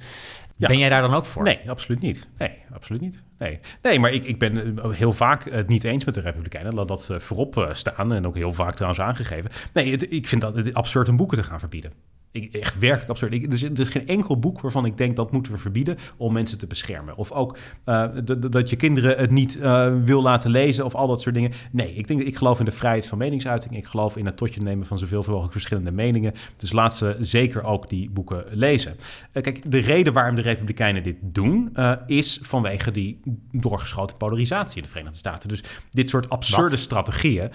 [0.56, 0.68] Ja.
[0.68, 1.42] Ben jij daar dan ook voor?
[1.42, 2.28] Nee, absoluut niet.
[2.38, 3.22] Nee, absoluut niet.
[3.38, 6.74] Nee, nee maar ik, ik ben heel vaak het niet eens met de Republikeinen.
[6.74, 9.50] Laat dat voorop staan en ook heel vaak trouwens aangegeven.
[9.72, 11.92] Nee, het, ik vind dat het absurd om boeken te gaan verbieden.
[12.34, 13.32] Ik, echt werkelijk absurd.
[13.32, 15.96] Ik, er, is, er, is, geen enkel boek waarvan ik denk dat moeten we verbieden
[16.16, 17.16] om mensen te beschermen.
[17.16, 17.56] Of ook
[17.86, 18.06] uh,
[18.50, 21.52] dat je kinderen het niet uh, wil laten lezen of al dat soort dingen.
[21.72, 23.76] Nee, ik, denk, ik geloof in de vrijheid van meningsuiting.
[23.76, 26.34] Ik geloof in het tot je nemen van zoveel mogelijk verschillende meningen.
[26.56, 28.94] Dus laat ze zeker ook die boeken lezen.
[29.32, 31.76] Uh, kijk, de reden waarom de Republikeinen dit doen
[32.06, 33.20] is vanwege die
[33.52, 35.48] doorgeschoten polarisatie in de Verenigde Staten.
[35.48, 36.78] Dus dit soort absurde Wat?
[36.78, 37.50] strategieën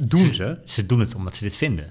[0.00, 0.58] doen ze.
[0.64, 1.86] Ze doen het omdat ze dit vinden.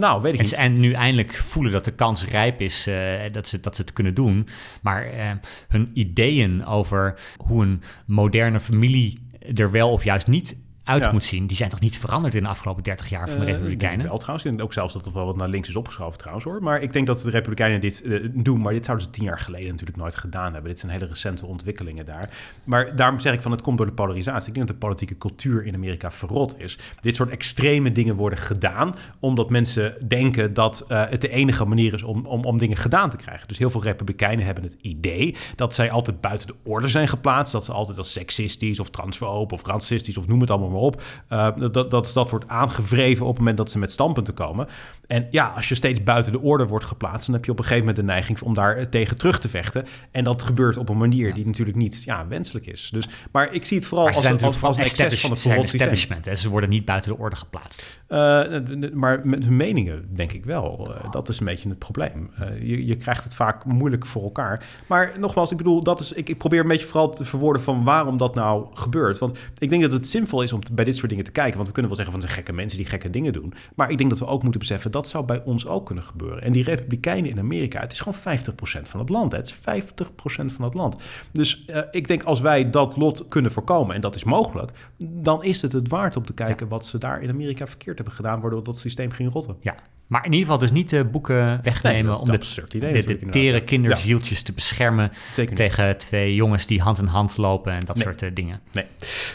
[0.00, 0.54] nou, weet ik en, niet.
[0.54, 3.92] En nu eindelijk voelen dat de kans rijp is uh, dat, ze, dat ze het
[3.92, 4.46] kunnen doen.
[4.82, 5.30] Maar uh,
[5.68, 10.56] hun ideeën over hoe een moderne familie er wel of juist niet
[10.90, 11.12] uit Ja.
[11.12, 13.52] moet zien, die zijn toch niet veranderd in de afgelopen 30 jaar van de Eh,
[13.52, 14.06] Republikeinen?
[14.06, 14.46] Wel trouwens.
[14.46, 16.62] En ook zelfs dat er wel wat naar links is opgeschoven trouwens hoor.
[16.62, 18.60] Maar ik denk dat de Republikeinen dit eh, doen.
[18.60, 20.70] Maar dit zouden ze tien jaar geleden natuurlijk nooit gedaan hebben.
[20.70, 22.30] Dit zijn hele recente ontwikkelingen daar.
[22.64, 24.48] Maar daarom zeg ik van het komt door de polarisatie.
[24.48, 26.78] Ik denk dat de politieke cultuur in Amerika verrot is.
[27.00, 28.94] Dit soort extreme dingen worden gedaan.
[29.20, 33.10] Omdat mensen denken dat eh, het de enige manier is om, om, om dingen gedaan
[33.10, 33.48] te krijgen.
[33.48, 37.52] Dus heel veel Republikeinen hebben het idee dat zij altijd buiten de orde zijn geplaatst.
[37.52, 41.02] Dat ze altijd als seksistisch of transfoob of racistisch of noem het allemaal op.
[41.32, 44.68] Uh, dat, dat, dat wordt aangevreven op het moment dat ze met standpunten komen.
[45.10, 47.64] En ja, als je steeds buiten de orde wordt geplaatst, dan heb je op een
[47.64, 49.86] gegeven moment de neiging om daar tegen terug te vechten.
[50.10, 51.34] En dat gebeurt op een manier Ja.
[51.34, 52.88] die natuurlijk niet ja, wenselijk is.
[52.92, 56.24] Dus, maar ik zie het vooral als, als, als, een excess van het verrot establishment.
[56.24, 56.34] Hè?
[56.36, 57.98] Ze worden niet buiten de orde geplaatst.
[58.08, 60.88] Uh, n- maar met hun meningen denk ik wel.
[61.04, 62.30] Uh, dat is een beetje het probleem.
[62.40, 64.64] Uh, je, je krijgt het vaak moeilijk voor elkaar.
[64.86, 67.84] Maar nogmaals, ik bedoel, dat is, ik, ik probeer een beetje vooral te verwoorden van
[67.84, 69.18] waarom dat nou gebeurt.
[69.18, 71.54] Want ik denk dat het zinvol is om te- bij dit soort dingen te kijken.
[71.54, 73.54] Want we kunnen wel zeggen van ze zijn gekke mensen die gekke dingen doen.
[73.74, 76.42] Maar ik denk dat we ook moeten beseffen dat zou bij ons ook kunnen gebeuren.
[76.42, 79.32] En die republikeinen in Amerika, het is gewoon 50% van het land.
[79.32, 79.38] Hè.
[79.38, 80.96] Het is 50% van het land.
[81.32, 85.44] Dus uh, ik denk als wij dat lot kunnen voorkomen, en dat is mogelijk, dan
[85.44, 88.40] is het het waard om te kijken wat ze daar in Amerika verkeerd hebben gedaan,
[88.40, 89.56] waardoor dat systeem ging rotten.
[89.60, 89.74] Ja.
[90.10, 93.28] Maar in ieder geval dus niet de boeken wegnemen Nee, om de, idee de, de
[93.28, 93.60] tere ja.
[93.64, 95.12] kinderzieltjes te beschermen
[95.54, 98.04] tegen twee jongens die hand in hand lopen en dat Nee.
[98.04, 98.60] soort eh, dingen.
[98.72, 98.84] Nee.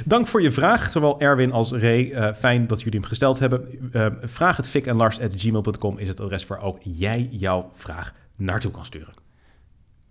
[0.05, 2.11] Dank voor je vraag, zowel Erwin als Ray.
[2.11, 3.67] Eh, fijn dat jullie hem gesteld hebben.
[3.93, 7.71] Uh, vraag het Fik en Lars at gmail.com is het adres waar ook jij jouw
[7.76, 9.13] vraag naartoe kan sturen.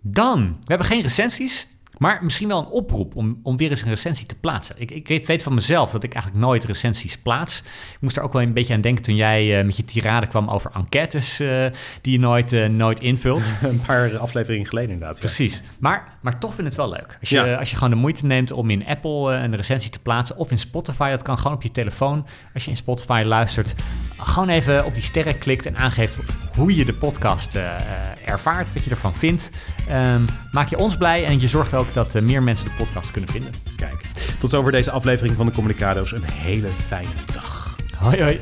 [0.01, 1.67] Dan, we hebben geen recensies,
[1.97, 4.75] maar misschien wel een oproep om, om weer eens een recensie te plaatsen.
[4.77, 7.59] Ik, ik weet, weet van mezelf dat ik eigenlijk nooit recensies plaats.
[7.93, 10.27] Ik moest er ook wel een beetje aan denken toen jij uh, met je tirade
[10.27, 11.65] kwam over enquêtes uh,
[12.01, 13.43] die je nooit, uh, nooit invult.
[13.61, 15.15] een paar afleveringen geleden inderdaad.
[15.15, 15.21] Ja.
[15.21, 15.61] Precies.
[15.79, 17.17] Maar, maar toch vind ik het wel leuk.
[17.19, 17.55] Als je, Ja.
[17.55, 20.59] als je gewoon de moeite neemt om in Apple een recensie te plaatsen of in
[20.59, 22.25] Spotify, dat kan gewoon op je telefoon.
[22.53, 23.75] Als je in Spotify luistert,
[24.17, 26.17] gewoon even op die sterren klikt en aangeeft
[26.55, 27.63] hoe je de podcast eh,
[28.25, 29.49] ervaart, wat je ervan vindt.
[29.87, 33.11] Ehm, maak je ons blij en je zorgt ook dat eh, meer mensen de podcast
[33.11, 33.53] kunnen vinden.
[33.75, 34.05] Kijk,
[34.39, 36.11] tot zover deze aflevering van de Communicado's.
[36.11, 37.75] Een hele fijne dag.
[37.95, 38.39] Hoi hoi.